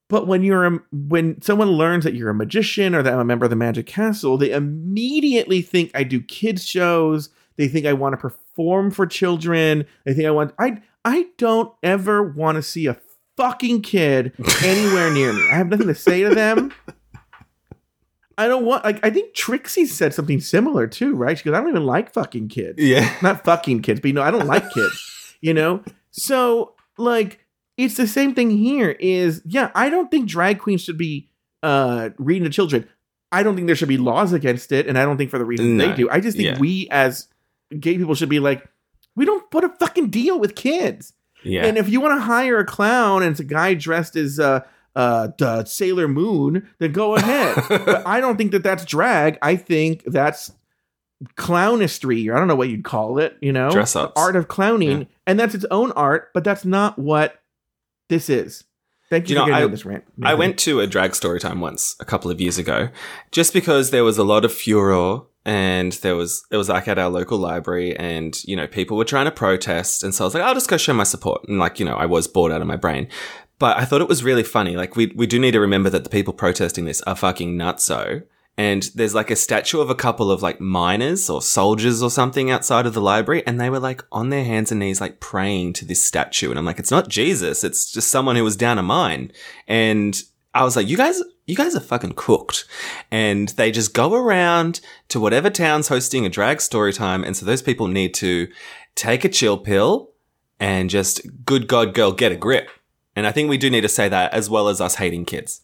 [0.08, 3.26] But when you're a, when someone learns that you're a magician or that I'm a
[3.26, 7.30] member of the Magic Castle, they immediately think I do kids shows.
[7.58, 9.88] They think I want to perform for children.
[10.06, 12.94] They think I want I I don't ever want to see a
[13.40, 14.34] fucking kid
[14.64, 15.42] anywhere near me.
[15.50, 16.74] I have nothing to say to them.
[18.38, 21.38] I don't want like I think Trixie said something similar too, right?
[21.38, 22.78] She goes, I don't even like fucking kids.
[22.82, 23.14] Yeah.
[23.22, 25.36] Not fucking kids, but you know, I don't like kids.
[25.42, 25.84] You know?
[26.12, 27.40] So like
[27.78, 31.30] it's the same thing here is yeah, I don't think drag queens should be
[31.64, 32.88] uh reading to children.
[33.32, 35.46] I don't think there should be laws against it, and I don't think for the
[35.46, 35.88] reason No.
[35.88, 36.10] they do.
[36.10, 36.60] I just think Yeah.
[36.60, 37.28] we as
[37.80, 38.68] gay people should be like,
[39.16, 41.14] we don't put a fucking deal with kids.
[41.44, 41.66] Yeah.
[41.66, 44.62] And if you want to hire a clown and it's a guy dressed as uh
[44.96, 47.64] uh the Sailor Moon, then go ahead.
[47.70, 49.38] but I don't think that that's drag.
[49.42, 50.52] I think that's
[51.38, 53.38] clownistry, or I don't know what you'd call it.
[53.42, 55.06] You know, Dress The art of clowning, Yeah.
[55.28, 56.30] and that's its own art.
[56.34, 57.42] But that's not what
[58.10, 58.64] this is.
[59.10, 60.04] Thank you, You for know, I, this rant.
[60.24, 62.90] I went to a drag story time once a couple of years ago,
[63.32, 67.00] just because there was a lot of furor and there was it was like at
[67.00, 70.36] our local library and you know people were trying to protest and so I was
[70.36, 72.62] like I'll just go show my support and like you know I was bored out
[72.62, 73.08] of my brain,
[73.58, 74.78] but I thought it was really funny.
[74.78, 78.24] Like we we do need to remember that the people protesting this are fucking nutso.
[78.58, 82.52] And there's like a statue of a couple of like miners or soldiers or something
[82.52, 83.42] outside of the library.
[83.48, 86.50] And they were like on their hands and knees, like praying to this statue.
[86.50, 87.64] And I'm like, it's not Jesus.
[87.64, 89.32] It's just someone who was down a mine.
[89.66, 90.22] And
[90.54, 92.66] I was like, you guys, you guys are fucking cooked.
[93.10, 97.24] And they just go around to whatever town's hosting a drag story time.
[97.24, 98.48] And so those people need to
[98.94, 100.12] take a chill pill
[100.60, 102.70] and just good God girl, get a grip.
[103.16, 105.62] And I think we do need to say that as well as us hating kids.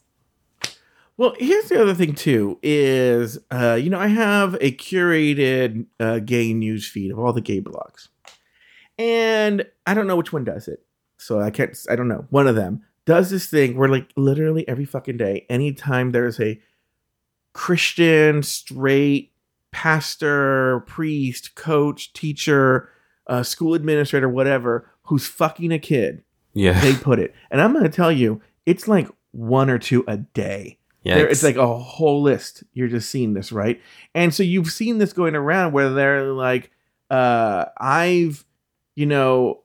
[1.18, 6.20] Well, here's the other thing too is uh, you know I have a curated uh,
[6.20, 8.10] gay news feed of all the gay blogs,
[8.98, 10.86] and I don't know which one does it,
[11.18, 11.74] so I can't.
[11.90, 12.26] I don't know.
[12.32, 16.60] One of them does this thing where like literally every fucking day, anytime there's a
[17.53, 19.32] Christian straight
[19.72, 22.89] pastor, priest, coach, teacher,
[23.28, 26.80] uh, school administrator, whatever, who's fucking a kid, Yeah.
[26.80, 27.34] they put it.
[27.51, 30.80] And I'm going to tell you, it's like one or two a day.
[31.03, 31.18] Yeah.
[31.18, 32.64] it's like a whole list.
[32.74, 33.80] You're just seeing this, right?
[34.16, 36.72] And so you've seen this going around where they're like,
[37.12, 38.43] uh, I've,
[38.95, 39.62] you know,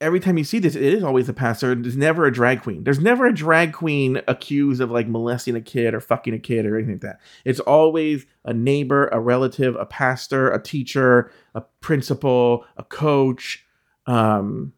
[0.00, 1.74] every time you see this, it is always a pastor.
[1.74, 2.84] There's never a drag queen.
[2.84, 6.66] There's never a drag queen accused of like molesting a kid or fucking a kid
[6.66, 7.20] or anything like that.
[7.44, 13.66] It's always a neighbor, a relative, a pastor, a teacher, a principal, a coach.
[14.06, 14.72] Um,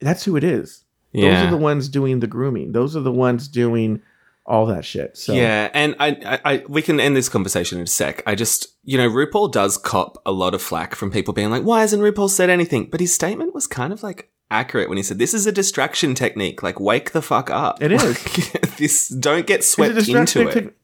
[0.00, 0.84] that's who it is.
[1.12, 1.30] Yeah.
[1.30, 2.72] Those are the ones doing the grooming.
[2.72, 4.02] Those are the ones doing
[4.46, 5.16] all that shit.
[5.16, 6.08] So Yeah, and I,
[6.44, 8.22] I, I, we can end this conversation in a sec.
[8.26, 11.62] I just, you know, RuPaul does cop a lot of flack from people being like,
[11.62, 15.02] "Why hasn't RuPaul said anything?" But his statement was kind of like accurate when he
[15.02, 16.62] said, "This is a distraction technique.
[16.62, 17.82] Like, wake the fuck up.
[17.82, 18.04] It is.
[18.04, 20.74] Like, this don't get swept into it." tech-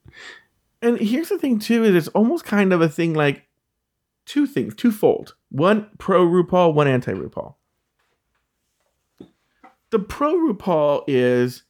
[0.81, 3.47] And here's the thing too: is it's almost kind of a thing like
[4.25, 5.35] two things, twofold.
[5.51, 7.57] One pro RuPaul, one anti RuPaul.
[9.91, 11.65] The pro RuPaul is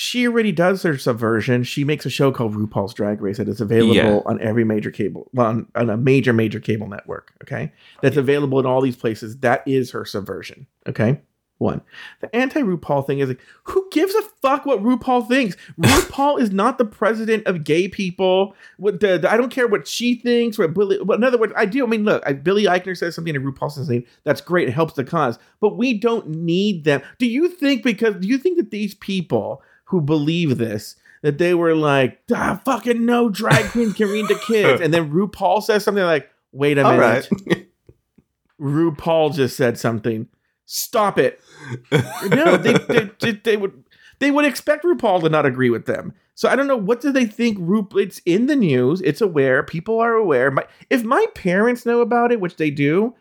[0.00, 1.64] she already does her subversion.
[1.64, 4.20] She makes a show called RuPaul's Drag Race that is available Yeah.
[4.26, 7.32] on every major cable, well, on, on a major, major cable network.
[7.42, 7.72] Okay.
[8.00, 9.38] That's available in all these places.
[9.38, 10.68] That is her subversion.
[10.88, 11.20] Okay.
[11.56, 11.80] One.
[12.20, 15.56] The anti RuPaul thing is like, who gives a fuck what RuPaul thinks?
[15.80, 18.54] RuPaul is not the president of gay people.
[18.76, 20.58] What the, the- I don't care what she thinks.
[20.58, 21.84] What Billy, in other words, I do.
[21.84, 24.06] I mean, look, I, Billy Eichner says something and RuPaul says something.
[24.22, 24.68] That's great.
[24.68, 25.40] It helps the cause.
[25.58, 27.02] But we don't need them.
[27.18, 31.52] Do you think because do you think that these people who believe this that they
[31.52, 35.82] were like, ah, fucking no drag queens can read to kids, and then RuPaul says
[35.84, 37.66] something like, wait a All minute, right.
[38.60, 40.28] RuPaul just said something.
[40.66, 41.40] Stop it.
[42.30, 43.84] no, they, they, they, they would
[44.18, 46.12] they would expect RuPaul to not agree with them.
[46.34, 47.56] So I don't know what do they think.
[47.60, 49.00] Ru it's in the news.
[49.02, 49.62] It's aware.
[49.62, 50.50] People are aware.
[50.50, 53.14] My, if my parents know about it, which they do,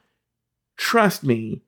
[0.76, 1.62] trust me,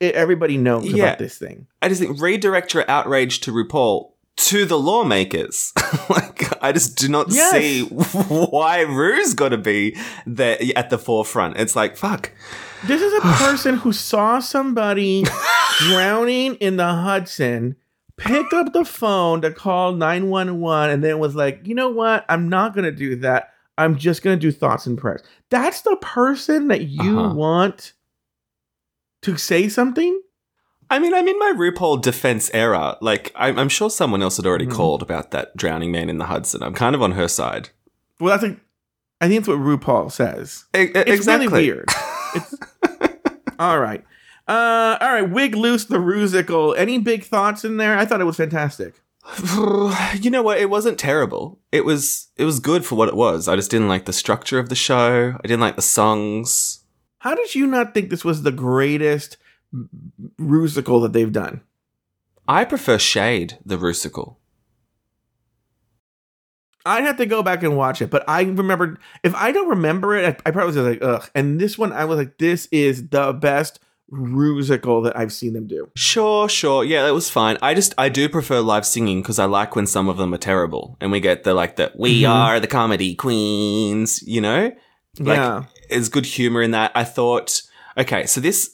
[0.00, 1.04] everybody knows Yeah.
[1.04, 1.66] about this thing.
[1.82, 4.12] I just think redirect your outrage to RuPaul
[4.46, 5.72] to the lawmakers.
[6.10, 7.52] like, I just do not Yes.
[7.52, 11.56] see why Ru's got to be there at the forefront.
[11.58, 12.32] It's like, fuck.
[12.86, 15.24] This is a person who saw somebody
[15.80, 17.76] drowning in the Hudson,
[18.16, 22.24] picked up the phone to call 911, and then was like, you know what?
[22.28, 23.50] I'm not going to do that.
[23.78, 25.22] I'm just going to do thoughts and prayers.
[25.50, 27.34] That's the person that you Uh-huh.
[27.34, 27.92] want
[29.22, 30.20] to say something?
[30.90, 32.96] I mean, I'm in my RuPaul defense era.
[33.00, 34.72] Like, I'm, I'm sure someone else had already Mhm.
[34.72, 36.62] called about that drowning man in the Hudson.
[36.62, 37.70] I'm kind of on her side.
[38.18, 38.60] Well, I think,
[39.20, 40.64] I think that's what RuPaul says.
[40.76, 41.46] E- It's exactly.
[41.46, 41.88] really weird.
[42.34, 42.54] It's
[43.58, 44.04] all right.
[44.48, 46.74] Uh, all right, wig loose the rusical.
[46.76, 47.96] Any big thoughts in there?
[47.96, 48.94] I thought it was fantastic.
[50.20, 50.58] you know what?
[50.58, 51.60] It wasn't terrible.
[51.70, 53.46] It was it was good for what it was.
[53.48, 55.34] I just didn't like the structure of the show.
[55.38, 56.80] I didn't like the songs.
[57.18, 59.36] How did you not think this was the greatest
[60.40, 61.60] rusical that they've done.
[62.48, 64.36] I prefer Shade, the Rusical.
[66.86, 70.16] I'd have to go back and watch it, but I remember if I don't remember
[70.16, 71.28] it, I, I probably was like, ugh.
[71.34, 75.66] And this one, I was like, this is the best rusical that I've seen them
[75.66, 75.90] do.
[75.94, 76.82] Sure, sure.
[76.82, 77.58] Yeah, that was fine.
[77.60, 80.38] I just I do prefer live singing because I like when some of them are
[80.38, 82.30] terrible and we get the like the we Mhm.
[82.30, 84.72] are the comedy queens, you know?
[85.18, 85.64] Like Yeah.
[85.90, 86.92] there's good humor in that.
[86.94, 87.60] I thought
[87.98, 88.70] okay, so this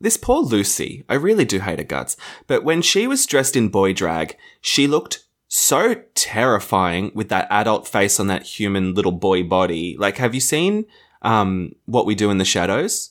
[0.00, 2.16] this poor Loosey, I really do hate her guts.
[2.46, 7.88] But when she was dressed in boy drag, she looked so terrifying with that adult
[7.88, 9.96] face on that human little boy body.
[9.98, 10.84] Like have you seen
[11.22, 13.10] um what we do in the shadows?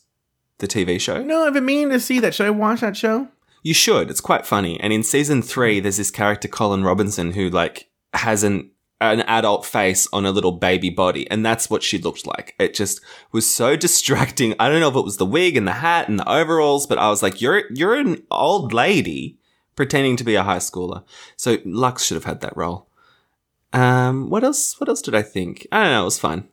[0.60, 1.22] The TV show?
[1.22, 2.34] No, I've been meaning to see that.
[2.34, 3.28] Should I watch that show?
[3.62, 4.10] You should.
[4.10, 4.80] It's quite funny.
[4.80, 9.66] And in season three, there's this character Colin Robinson who like has an an adult
[9.66, 12.56] face on a little baby body, and that's what she looked like.
[12.60, 14.56] It just was so distracting.
[14.60, 16.98] I don't know if it was the wig and the hat and the overalls, but
[16.98, 19.38] I was like, "You're you're an old lady
[19.76, 21.04] pretending to be a high schooler."
[21.36, 22.88] So Lux should have had that role.
[23.74, 24.80] Um, what else?
[24.80, 25.68] What else did I think?
[25.72, 26.02] I don't know.
[26.02, 26.48] It was fun.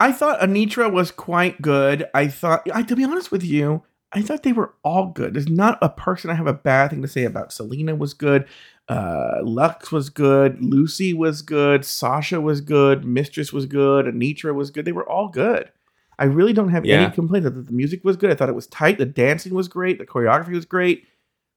[0.00, 2.06] I thought Anetra was quite good.
[2.12, 3.84] I thought, I, to be honest with you,
[4.14, 5.34] I thought they were all good.
[5.34, 7.52] There's not a person I have a bad thing to say about.
[7.52, 8.46] Salina was good.
[8.88, 10.58] Uh, Lux was good.
[10.58, 11.84] Loosey was good.
[11.84, 13.04] Sasha was good.
[13.04, 14.06] Mistress was good.
[14.06, 14.84] Anetra was good.
[14.84, 15.70] They were all good.
[16.18, 17.00] I really don't have Yeah.
[17.02, 17.46] any complaints.
[17.48, 18.30] I thought the music was good.
[18.30, 18.98] I thought it was tight.
[18.98, 19.98] The dancing was great.
[19.98, 21.06] The choreography was great.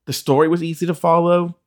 [0.05, 1.57] The story was easy to follow.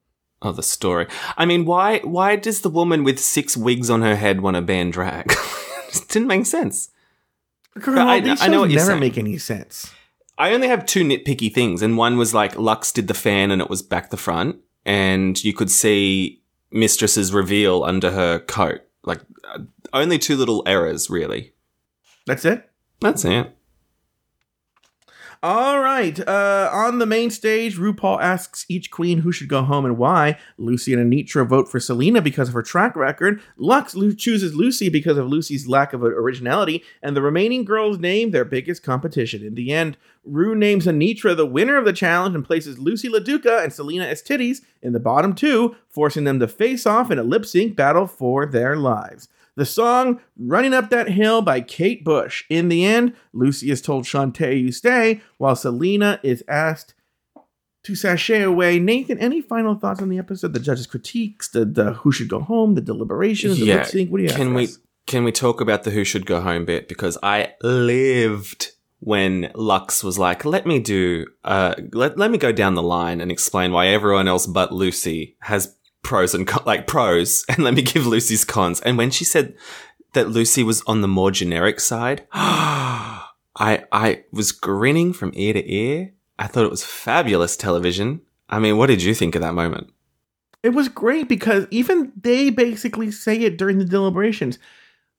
[0.42, 1.06] Oh, the story.
[1.36, 4.62] I mean, why why does the woman with six wigs on her head want to
[4.62, 5.30] ban drag?
[5.92, 6.90] it didn't make sense.
[7.78, 9.00] Girl, I- these I know shows what you're never saying.
[9.00, 9.92] make any sense.
[10.40, 13.60] I only have two nitpicky things, and one was like Lux did the fan and
[13.60, 18.80] it was back the front, and you could see Mistress's reveal under her coat.
[19.04, 19.58] Like uh,
[19.92, 21.52] only two little errors, really.
[22.24, 22.70] That's it.
[23.00, 23.54] That's it.
[25.42, 26.20] All right.
[26.28, 30.38] Uh, on the main stage, RuPaul asks each queen who should go home and why.
[30.58, 33.40] Loosey and Anetra vote for Salina because of her track record.
[33.56, 36.84] Lux Lu- chooses Loosey because of Loosey's lack of originality.
[37.02, 39.42] And the remaining girls name their biggest competition.
[39.42, 43.64] In the end, Ru names Anetra the winner of the challenge and places Loosey LaDuca
[43.64, 47.46] and Salina EsTitties in the bottom two, forcing them to face off in a lip
[47.46, 49.28] sync battle for their lives.
[49.56, 52.44] The song Running Up That Hill by Kate Bush.
[52.48, 56.94] In the end, Loosey is told Shantay you stay, while Salina is asked
[57.84, 58.78] to sashay away.
[58.78, 60.52] Nathan, any final thoughts on the episode?
[60.52, 64.10] The judges' critiques, the, the who should go home, the deliberations, the sync.
[64.10, 64.78] What do you can we us?
[65.06, 70.04] can we talk about the who should go home bit because I lived when Lux
[70.04, 73.72] was like, "Let me do, uh, let let me go down the line and explain
[73.72, 78.04] why everyone else but Loosey has pros and con- like pros, and let me give
[78.04, 79.54] Loosey's cons." And when she said
[80.12, 83.24] that Loosey was on the more generic side, I
[83.58, 86.12] I was grinning from ear to ear.
[86.38, 88.22] I thought it was fabulous television.
[88.48, 89.92] I mean, what did you think of that moment?
[90.62, 94.58] It was great because even they basically say it during the deliberations.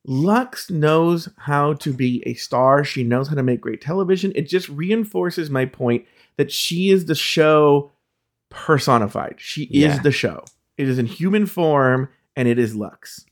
[0.05, 2.83] Lux knows how to be a star.
[2.83, 4.31] She knows how to make great television.
[4.35, 6.05] It just reinforces my point
[6.37, 7.91] that she is the show
[8.49, 9.35] personified.
[9.37, 10.01] She is Yeah.
[10.01, 10.43] the show.
[10.81, 13.25] It is in human form and it is Lux.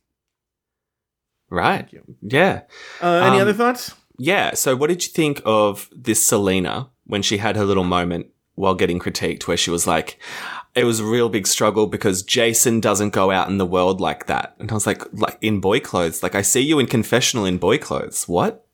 [1.50, 1.88] Right.
[2.22, 2.62] Yeah.
[3.02, 3.96] Uh, any Um, other thoughts?
[4.18, 4.54] Yeah.
[4.54, 8.76] So, what did you think of this Salina when she had her little moment while
[8.76, 10.20] getting critiqued, where she was like,
[10.76, 14.28] "It was a real big struggle because Jason doesn't go out in the world like
[14.28, 16.22] that," and I was like, "Like in boy clothes?
[16.22, 18.28] Like I see you in confessional in boy clothes.
[18.28, 18.68] What?"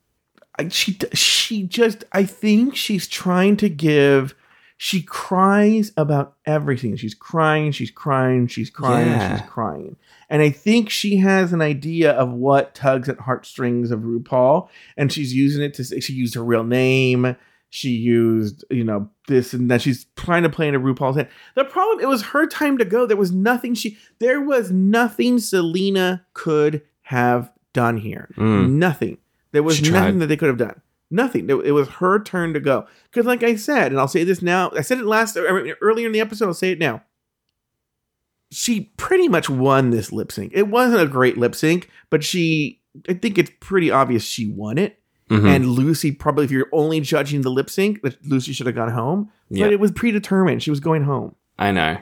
[0.58, 4.34] I- she she just I think she's trying to give
[4.78, 6.96] she cries about everything.
[6.96, 9.38] She's crying, she's crying, she's crying, Yeah.
[9.38, 9.96] she's crying.
[10.28, 15.10] And I think she has an idea of what tugs at heartstrings of RuPaul and
[15.12, 17.36] she's using it to say she used her real name.
[17.70, 19.82] She used, you know, this and that.
[19.82, 21.28] She's trying to play into RuPaul's head.
[21.54, 23.06] The problem, it was her time to go.
[23.06, 28.28] There was nothing she, there was nothing Salina could have done here.
[28.36, 28.70] Mm.
[28.72, 29.18] Nothing.
[29.52, 30.18] There was She nothing tried.
[30.20, 30.80] that they could have done.
[31.10, 31.48] Nothing.
[31.48, 32.86] It was her turn to go.
[33.10, 36.12] Because, like I said, and I'll say this now, I said it last earlier in
[36.12, 36.46] the episode.
[36.46, 37.02] I'll say it now.
[38.50, 40.52] She pretty much won this lip sync.
[40.54, 42.80] It wasn't a great lip sync, but she.
[43.08, 44.98] I think it's pretty obvious she won it.
[45.30, 45.46] Mhm.
[45.48, 48.90] And Loosey probably, if you're only judging the lip sync, that Loosey should have gone
[48.92, 49.30] home.
[49.50, 49.66] Yeah.
[49.66, 50.62] But it was predetermined.
[50.62, 51.34] She was going home.
[51.58, 51.98] I know.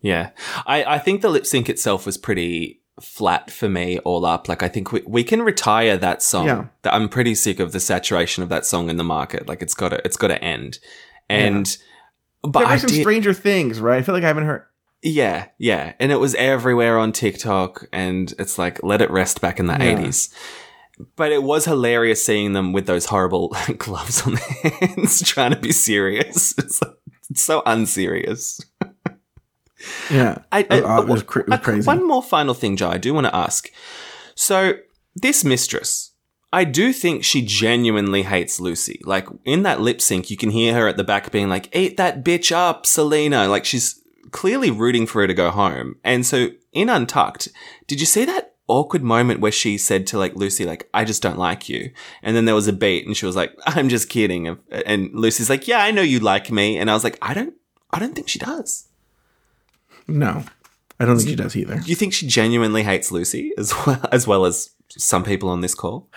[0.00, 0.30] Yeah.
[0.66, 4.48] I, I think the lip sync itself was pretty flat for me all up.
[4.48, 6.46] Like I think we, we can retire that song.
[6.46, 6.66] Yeah.
[6.82, 9.48] That I'm pretty sick of the saturation of that song in the market.
[9.48, 10.78] Like it's gotta it's gotta end.
[11.28, 11.76] And
[12.42, 13.98] but there I some did, Stranger Things, right?
[13.98, 14.66] I feel like I haven't heard.
[15.02, 15.94] Yeah, yeah.
[15.98, 19.72] And it was everywhere on TikTok and it's like let it rest back in the
[19.72, 19.96] Yeah.
[19.98, 20.32] 80s.
[21.16, 25.58] But it was hilarious seeing them with those horrible gloves on their hands, trying to
[25.58, 26.56] be serious.
[26.58, 26.92] It's, like-
[27.30, 28.60] it's so unserious.
[30.10, 31.86] Yeah, I, I- it was, it was crazy.
[31.86, 32.92] One more final thing, Jai.
[32.94, 33.68] I do want to ask.
[34.34, 34.74] So,
[35.14, 36.12] this mistress,
[36.52, 38.98] I do think she genuinely hates Loosey.
[39.04, 41.96] Like in that lip sync, you can hear her at the back being like, "Eat
[41.96, 45.96] that bitch up, Salina!" Like she's clearly rooting for her to go home.
[46.04, 47.48] And so, in Untucked,
[47.86, 51.22] did you see that awkward moment where she said to like Loosey, like, "I just
[51.22, 51.90] don't like you,"
[52.22, 55.50] and then there was a beat, and she was like, "I'm just kidding," and Loosey's
[55.50, 57.54] like, "Yeah, I know you like me," and I was like, "I don't,
[57.90, 58.88] I don't think she does."
[60.08, 60.44] No,
[60.98, 61.78] I don't think she does either.
[61.78, 65.60] Do you think she genuinely hates Loosey as well as well as some people on
[65.60, 66.08] this call?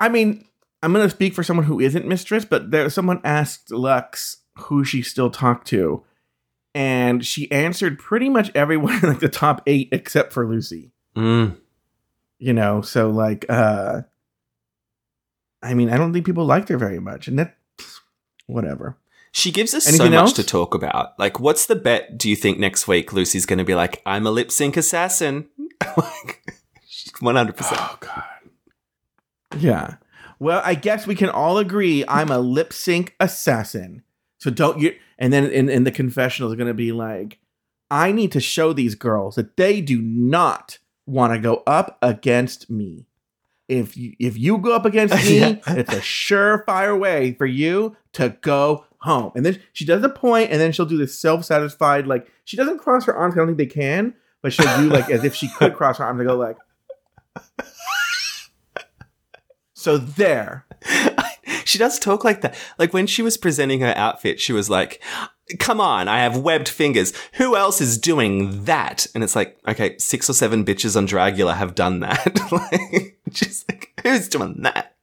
[0.00, 0.44] I mean,
[0.82, 4.84] I'm going to speak for someone who isn't mistress, but there someone asked Lux who
[4.84, 6.02] she still talked to,
[6.74, 10.90] and she answered pretty much everyone in like the top eight except for Loosey.
[11.16, 11.56] Mm.
[12.38, 14.02] You know, so like, uh
[15.62, 17.56] I mean, I don't think people liked her very much, and that
[18.46, 18.96] whatever.
[19.32, 21.18] She gives us Anything so much to talk about.
[21.18, 22.18] Like, what's the bet?
[22.18, 25.48] Do you think next week Loosey's going to be like, "I'm a lip sync assassin"?
[25.96, 26.42] like,
[27.20, 27.80] One hundred percent.
[27.80, 28.24] Oh God.
[29.58, 29.96] Yeah.
[30.38, 34.02] Well, I guess we can all agree I'm a lip sync assassin.
[34.38, 34.94] So don't you?
[35.18, 37.38] And then in, in the confessional is going to be like,
[37.90, 42.70] I need to show these girls that they do not want to go up against
[42.70, 43.06] me.
[43.68, 45.56] If you if you go up against me, Yeah.
[45.68, 49.32] it's a surefire way for you to go home.
[49.34, 52.56] And then she does a point, and then she'll do this self satisfied like she
[52.56, 53.34] doesn't cross her arms.
[53.34, 56.04] I don't think they can, but she'll do like as if she could cross her
[56.04, 56.56] arms and go like.
[59.80, 60.66] So there.
[61.64, 62.56] She does talk like that.
[62.78, 65.00] Like when she was presenting her outfit, she was like,
[65.60, 67.12] "Come on, I have webbed fingers.
[67.34, 71.56] Who else is doing that?" And it's like, okay, six or seven bitches on Dragula
[71.56, 72.40] have done that.
[72.50, 74.96] like, just like, who's doing that?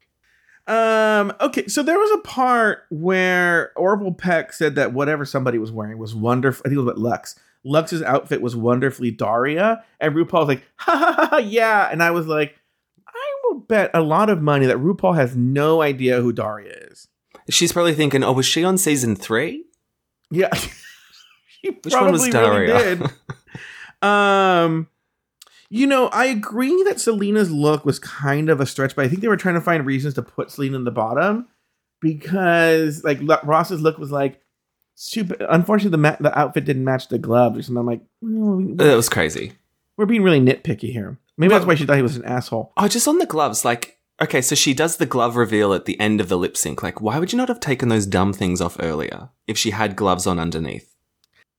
[0.67, 1.33] Um.
[1.39, 1.67] Okay.
[1.67, 6.13] So there was a part where Orville Peck said that whatever somebody was wearing was
[6.13, 6.63] wonderful.
[6.65, 7.39] I think it was what Lux.
[7.63, 11.89] Lux's outfit was wonderfully Daria, and RuPaul's like, ha ha ha, ha yeah.
[11.91, 12.55] And I was like,
[13.07, 17.07] I will bet a lot of money that RuPaul has no idea who Daria is.
[17.49, 19.63] She's probably thinking, "Oh, was she on season three?
[20.29, 20.53] Yeah.
[21.63, 22.95] she Which one was really Daria?
[22.95, 23.09] did.
[24.01, 24.87] um.
[25.69, 29.21] You know, I agree that Salina's look was kind of a stretch, but I think
[29.21, 31.47] they were trying to find reasons to put Salina in the bottom
[32.01, 34.41] because, like, Ross's look was like
[34.95, 35.35] super.
[35.49, 37.79] Unfortunately, the ma- the outfit didn't match the gloves or something.
[37.79, 39.53] I'm like, well, That was crazy."
[39.97, 41.17] we're being really nitpicky here.
[41.37, 42.71] Maybe that's why she thought he was an asshole.
[42.77, 45.99] Oh, just on the gloves, like, okay, so she does the glove reveal at the
[45.99, 46.83] end of the lip sync.
[46.83, 49.95] Like, why would you not have taken those dumb things off earlier if she had
[49.95, 50.95] gloves on underneath?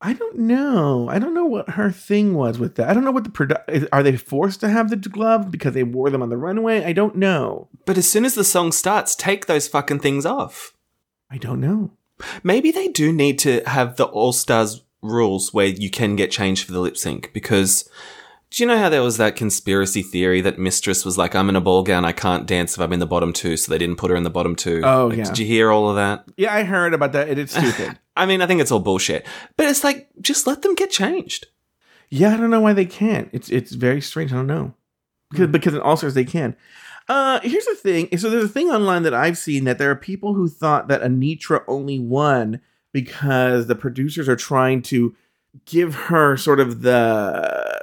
[0.00, 1.08] I don't know.
[1.08, 2.88] I don't know what her thing was with that.
[2.88, 5.82] I don't know what the produ- are they forced to have the gloves because they
[5.82, 6.84] wore them on the runway?
[6.84, 7.68] I don't know.
[7.84, 10.72] But as soon as the song starts, take those fucking things off.
[11.30, 11.90] I don't know.
[12.44, 16.64] Maybe they do need to have the All Stars rules where you can get changed
[16.64, 17.88] for the lip sync because
[18.50, 21.56] do you know how there was that conspiracy theory that Mistress was like, I'm in
[21.56, 23.96] a ball gown, I can't dance if I'm in the bottom two, so they didn't
[23.96, 24.80] put her in the bottom two.
[24.84, 25.24] Oh, Like, yeah.
[25.24, 26.24] Did you hear all of that?
[26.36, 27.28] Yeah, I heard about that.
[27.28, 27.98] It is stupid.
[28.18, 29.26] I mean, I think it's all bullshit.
[29.56, 31.46] But it's like, just let them get changed.
[32.10, 33.28] Yeah, I don't know why they can't.
[33.32, 34.32] It's it's very strange.
[34.32, 34.74] I don't know
[35.30, 36.56] because because in All Stars they can.
[37.08, 38.16] Uh, here's the thing.
[38.18, 41.02] So there's a thing online that I've seen that there are people who thought that
[41.02, 42.60] Anetra only won
[42.92, 45.14] because the producers are trying to
[45.64, 47.82] give her sort of the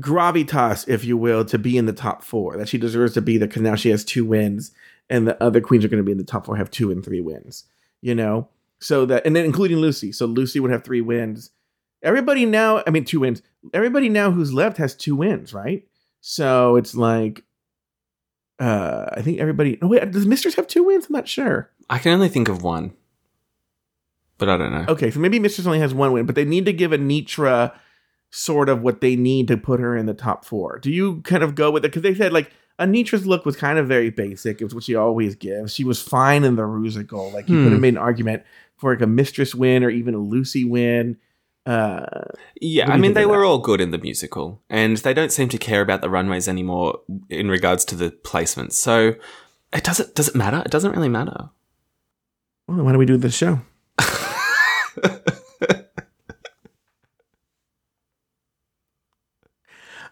[0.00, 2.56] gravitas, if you will, to be in the top four.
[2.56, 4.72] That she deserves to be there because now she has two wins,
[5.08, 7.04] and the other queens are going to be in the top four have two and
[7.04, 7.64] three wins.
[8.00, 8.48] You know,
[8.80, 10.14] so that and then including Loosey.
[10.14, 11.50] So Loosey would have three wins.
[12.02, 13.42] Everybody now, I mean, two wins.
[13.74, 15.86] Everybody now who's left has two wins, right?
[16.20, 17.42] So it's like,
[18.60, 19.78] uh, I think everybody.
[19.82, 21.06] Oh wait, does Mistress have two wins?
[21.06, 21.70] I'm not sure.
[21.90, 22.92] I can only think of one.
[24.36, 24.84] But I don't know.
[24.88, 27.72] Okay, so maybe Mistress only has one win, but they need to give Anetra
[28.30, 30.78] sort of what they need to put her in the top four.
[30.78, 31.88] Do you kind of go with it?
[31.88, 34.60] Because they said like Anetra's look was kind of very basic.
[34.60, 35.74] It was what she always gives.
[35.74, 37.32] She was fine in the Rusical.
[37.32, 37.72] Like you could Hmm.
[37.72, 38.44] have made an argument
[38.78, 41.18] for like a Mistress win or even a Loosey win.
[41.66, 42.06] Uh,
[42.60, 45.58] Yeah, I mean, they were all good in the musical, and they don't seem to
[45.58, 48.72] care about the runways anymore in regards to the placements.
[48.72, 49.14] So
[49.72, 50.62] it doesn't does it matter?
[50.64, 51.50] It doesn't really matter.
[52.66, 53.60] well, why do we do this show?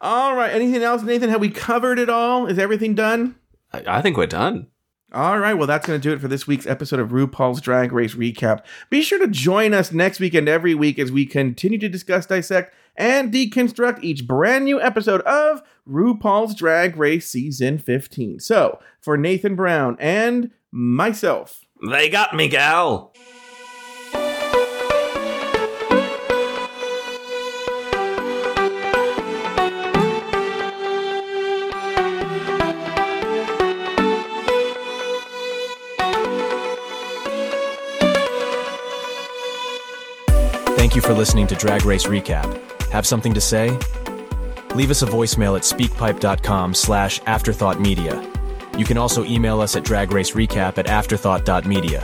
[0.00, 0.52] All right.
[0.52, 1.30] Anything else, Nathan?
[1.30, 2.46] Have we covered it all?
[2.46, 3.36] Is everything done?
[3.72, 4.68] I, I think we're done.
[5.12, 7.92] All right, well, that's going to do it for this week's episode of RuPaul's Drag
[7.92, 8.64] Race Recap.
[8.90, 12.26] Be sure to join us next week and every week as we continue to discuss,
[12.26, 18.40] dissect, and deconstruct each brand new episode of RuPaul's Drag Race Season 15.
[18.40, 23.14] So, for Nathan Brown and myself, They got me, gal.
[40.96, 42.58] You for listening to Drag Race Recap.
[42.90, 43.68] Have something to say?
[44.74, 48.78] Leave us a voicemail at speakpipe.com slash afterthoughtmedia.
[48.78, 52.00] You can also email us at dragracerecap at afterthought.media.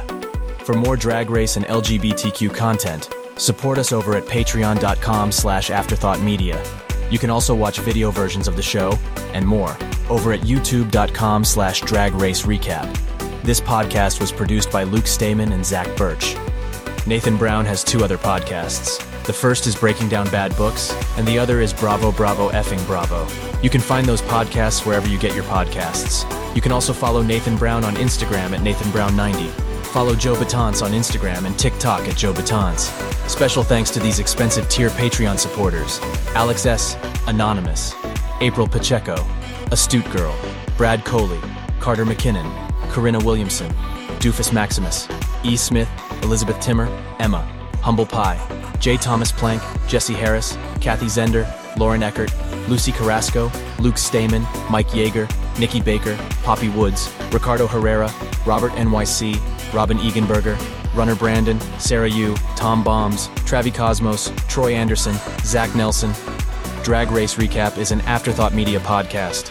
[0.64, 6.62] For more Drag Race and LGBTQ content, support us over at patreon.com slash afterthoughtmedia.
[7.10, 8.98] You can also watch video versions of the show
[9.32, 9.74] and more
[10.10, 13.43] over at youtube.com slash dragracerecap.
[13.43, 16.36] This podcast was produced by Luke Stamen and Zach Birch.
[17.05, 18.99] Nathan Brown has two other podcasts.
[19.24, 23.27] The first is Breaking Down Bad Books, and the other is Bravo Bravo Effing Bravo.
[23.61, 26.24] You can find those podcasts wherever you get your podcasts.
[26.55, 29.51] You can also follow Nathan Brown on Instagram at NathanBrown90.
[29.87, 32.89] Follow Joe Betance on Instagram and TikTok at Joe Betance.
[33.29, 35.99] Special thanks to these expensive tier Patreon supporters
[36.35, 36.97] Alex S.,
[37.27, 37.95] Anonymous,
[38.41, 39.16] April Pacheco,
[39.73, 40.37] Astute Girl,
[40.77, 41.41] Brad Coley,
[41.81, 42.49] Carter McKinnon,
[42.91, 43.73] Corinna Williamson,
[44.20, 45.09] Doofus Maximus,
[45.43, 45.57] E.
[45.57, 45.89] Smith,
[46.23, 46.86] Elizabeth Timmer,
[47.19, 47.40] Emma,
[47.82, 48.40] Humble Pie,
[48.78, 48.97] J.
[48.97, 51.47] Thomas Plank, Jesse Harris, Kathy Zender,
[51.77, 52.32] Lauren Eckert,
[52.69, 55.28] Lucy Carrasco, Luke Stamen, Mike Yeager,
[55.59, 58.12] Nikki Baker, Poppy Woods, Ricardo Herrera,
[58.47, 59.40] Robert NYC,
[59.73, 60.57] Robin Eganberger,
[60.94, 66.12] Runner Brandon, Sarah Yu, Tom Bombs, Travi Cosmos, Troy Anderson, Zach Nelson.
[66.82, 69.51] Drag Race Recap is an Afterthought Media podcast.